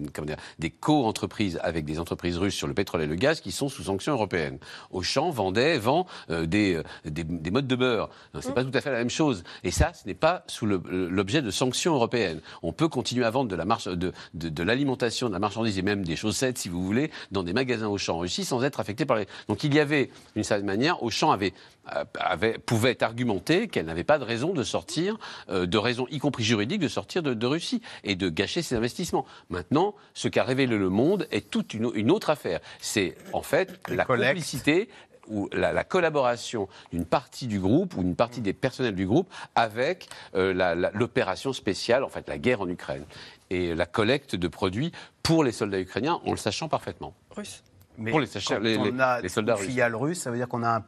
[0.60, 3.84] des co-entreprises avec des entreprises russes sur le pétrole et le gaz qui sont sous
[3.84, 4.58] sanctions européennes.
[4.92, 8.10] Auchan vendait, vend euh, des, des, modes de beurre.
[8.40, 8.54] C'est hmm.
[8.54, 9.44] pas tout à fait la même chose.
[9.64, 12.42] Et ça, ce n'est pas sous l'objet de sanctions européennes.
[12.62, 16.04] On peut continuer à vendre de la marche, de, l'alimentation, de la marchandise et même
[16.04, 19.18] des chaussettes, si vous voulez, dans des magasins Auchan en Russie sans être affecté par
[19.18, 19.26] les.
[19.48, 21.54] Donc il y avait, d'une certaine manière, Auchan avait,
[21.96, 25.18] euh, avait pouvait argumenter qu'elle n'avait pas de raison de sortir,
[25.50, 29.26] euh, de raison y compris juridique, de sortir de, Russie et de gâcher ses investissements.
[29.50, 32.60] Maintenant, ce qu'a révélé le monde est toute une, une autre affaire.
[32.80, 34.88] C'est en fait la complicité
[35.28, 40.08] ou la, collaboration d'une partie du groupe ou d'une partie des personnels du groupe avec
[40.36, 43.06] euh, l'opération spéciale, en fait la guerre en Ukraine
[43.50, 44.92] et la collecte de produits
[45.22, 47.14] pour les soldats ukrainiens en le sachant parfaitement.
[47.32, 47.64] Russe.
[47.98, 48.28] Mais pour les,
[48.62, 50.82] les, on a les soldats une filiale russe, ça veut dire qu'on a un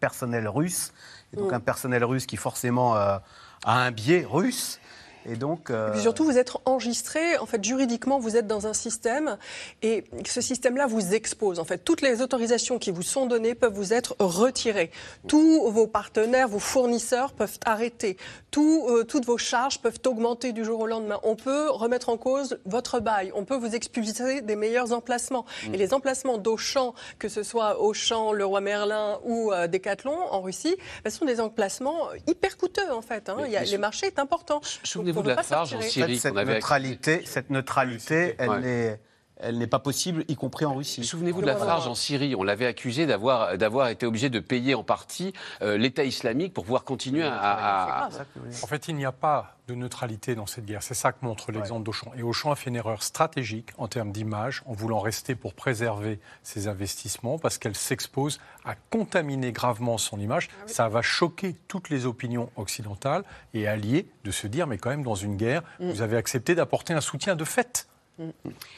[0.00, 0.92] personnel russe,
[1.32, 1.54] et donc mm.
[1.54, 3.18] un personnel russe qui forcément euh,
[3.64, 4.78] a un biais russe.
[5.26, 5.70] Et donc.
[5.70, 7.38] Euh, surtout, vous êtes enregistré.
[7.38, 9.36] En fait, juridiquement, vous êtes dans un système
[9.82, 11.58] et ce système-là vous expose.
[11.58, 14.90] En fait, toutes les autorisations qui vous sont données peuvent vous être retirées.
[15.28, 18.16] Tous vos partenaires, vos fournisseurs peuvent arrêter.
[18.56, 21.20] Euh, toutes vos charges peuvent augmenter du jour au lendemain.
[21.22, 23.32] On peut remettre en cause votre bail.
[23.34, 25.44] On peut vous expulser des meilleurs emplacements.
[25.68, 25.74] Mm.
[25.74, 30.40] Et les emplacements d'Auchan, que ce soit Auchan, le Roi Merlin ou euh, Decathlon en
[30.40, 33.28] Russie, ce sont des emplacements hyper coûteux en fait.
[33.28, 33.36] Hein.
[33.46, 34.60] Il y a, les marchés est important
[35.12, 38.98] vous de la farge en Syrie cette, neutralité, cette neutralité, elle
[39.42, 41.04] elle n'est pas possible, y compris en Russie.
[41.04, 42.34] Souvenez-vous de la Farge en Syrie.
[42.34, 45.32] On l'avait accusé d'avoir, d'avoir été obligé de payer en partie
[45.62, 48.08] euh, l'État islamique pour pouvoir continuer à,
[48.62, 50.82] En fait, il n'y a pas de neutralité dans cette guerre.
[50.82, 52.12] C'est ça que montre l'exemple d'Auchan.
[52.16, 56.18] Et Auchan a fait une erreur stratégique en termes d'image, en voulant rester pour préserver
[56.42, 60.48] ses investissements, parce qu'elle s'expose à contaminer gravement son image.
[60.52, 63.24] Ah ça va choquer toutes les opinions occidentales
[63.54, 65.90] et alliées de se dire, mais quand même, dans une guerre, mm.
[65.90, 67.88] vous avez accepté d'apporter un soutien de fait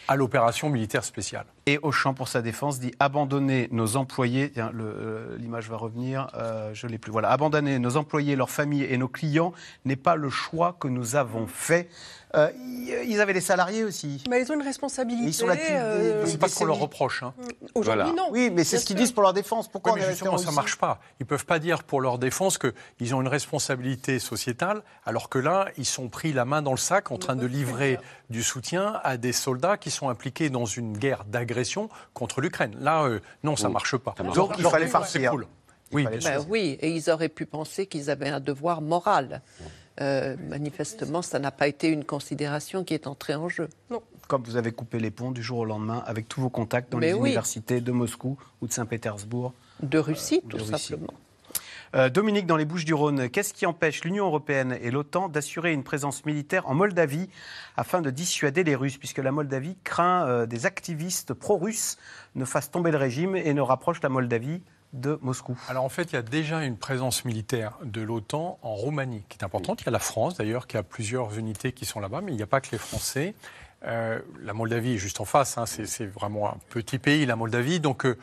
[0.08, 1.46] à l'opération militaire spéciale.
[1.66, 4.52] Et Auchan, pour sa défense, dit abandonner nos employés.
[4.58, 7.10] Euh, l'image va revenir, euh, je l'ai plus.
[7.10, 9.52] Voilà, abandonner nos employés, leurs familles et nos clients
[9.86, 11.88] n'est pas le choix que nous avons fait.
[12.34, 12.50] Euh,
[13.06, 14.22] ils avaient des salariés aussi.
[14.28, 15.28] Mais ils ont une responsabilité.
[15.28, 17.22] Ils sont là euh, C'est pas ce qu'on leur reproche.
[17.22, 17.32] Hein.
[17.74, 18.28] Aujourd'hui, non.
[18.30, 19.68] Oui, mais c'est ce qu'ils disent pour leur défense.
[19.68, 21.00] Pourquoi mais justement, ça ne marche pas.
[21.20, 25.38] Ils ne peuvent pas dire pour leur défense qu'ils ont une responsabilité sociétale, alors que
[25.38, 27.98] là, ils sont pris la main dans le sac en train de livrer
[28.30, 31.53] du soutien à des soldats qui sont impliqués dans une guerre d'agression
[32.12, 32.76] contre l'Ukraine.
[32.80, 34.14] Là, euh, non, ça ne marche pas.
[34.34, 35.30] Donc, il fallait farcir.
[35.30, 35.46] Cool.
[35.92, 39.42] Oui, ben oui, et ils auraient pu penser qu'ils avaient un devoir moral.
[40.00, 43.68] Euh, manifestement, ça n'a pas été une considération qui est entrée en jeu.
[43.90, 44.02] Non.
[44.26, 46.98] Comme vous avez coupé les ponts du jour au lendemain avec tous vos contacts dans
[46.98, 49.52] les universités de Moscou ou de Saint-Pétersbourg.
[49.82, 51.12] De Russie, tout simplement.
[51.94, 55.72] Euh, Dominique, dans les Bouches du Rhône, qu'est-ce qui empêche l'Union européenne et l'OTAN d'assurer
[55.72, 57.30] une présence militaire en Moldavie
[57.76, 61.96] afin de dissuader les Russes, puisque la Moldavie craint euh, des activistes pro-russes
[62.34, 64.60] ne fassent tomber le régime et ne rapprochent la Moldavie
[64.92, 68.74] de Moscou Alors en fait, il y a déjà une présence militaire de l'OTAN en
[68.74, 69.82] Roumanie qui est importante.
[69.82, 72.36] Il y a la France d'ailleurs qui a plusieurs unités qui sont là-bas, mais il
[72.36, 73.34] n'y a pas que les Français.
[73.84, 75.66] Euh, la Moldavie est juste en face, hein.
[75.66, 77.80] c'est vraiment un petit pays, la Moldavie.
[77.80, 78.16] Donc euh,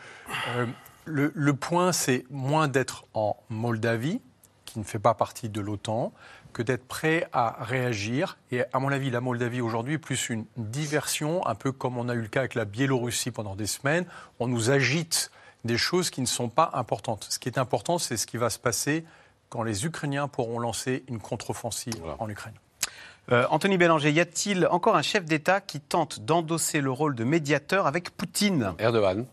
[1.11, 4.21] le, le, point, c'est moins d'être en Moldavie,
[4.65, 6.13] qui ne fait pas partie de l'OTAN,
[6.53, 8.37] que d'être prêt à réagir.
[8.51, 12.09] Et à mon avis, la Moldavie aujourd'hui est plus une diversion, un peu comme on
[12.09, 14.05] a eu le cas avec la Biélorussie pendant des semaines.
[14.39, 15.31] On nous agite
[15.63, 17.27] des choses qui ne sont pas importantes.
[17.29, 19.05] Ce qui est important, c'est ce qui va se passer
[19.49, 22.55] quand les Ukrainiens pourront lancer une contre-offensive en Ukraine.
[23.31, 27.23] Euh, Anthony Bélanger, y a-t-il encore un chef d'État qui tente d'endosser le rôle de
[27.23, 28.73] médiateur avec Poutine?
[28.79, 29.25] Erdogan.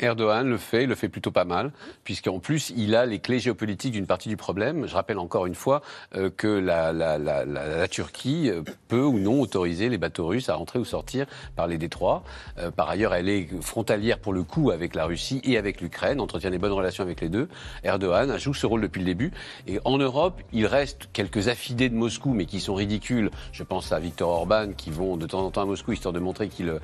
[0.00, 1.72] Erdogan le fait, il le fait plutôt pas mal,
[2.04, 4.86] puisqu'en plus, il a les clés géopolitiques d'une partie du problème.
[4.86, 5.82] Je rappelle encore une fois
[6.14, 10.84] euh, que la, Turquie euh, peut ou non autoriser les bateaux russes à rentrer ou
[10.84, 11.26] sortir
[11.56, 12.22] par les détroits.
[12.58, 16.20] Euh, par ailleurs, elle est frontalière pour le coup avec la Russie et avec l'Ukraine,
[16.20, 17.48] entretient des bonnes relations avec les deux.
[17.82, 19.32] Erdogan joue ce rôle depuis le début.
[19.66, 23.30] Et en Europe, il reste quelques affidés de Moscou, mais qui sont ridicules.
[23.52, 26.20] Je pense à Viktor Orban, qui vont de temps en temps à Moscou, histoire de
[26.20, 26.80] montrer qu'ils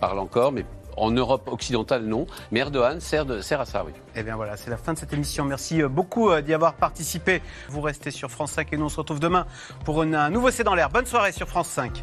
[0.00, 0.64] parlent encore, mais
[0.96, 2.26] en Europe occidentale, non.
[2.50, 3.26] Mais Erdogan sert,
[3.60, 3.92] à ça, oui.
[4.14, 5.44] Eh bien voilà, c'est la fin de cette émission.
[5.44, 7.42] Merci euh, beaucoup euh, d'y avoir participé.
[7.68, 9.46] Vous restez sur France 5 et nous on se retrouve demain
[9.84, 10.90] pour un nouveau C'est dans l'air.
[10.90, 12.02] Bonne soirée sur France 5.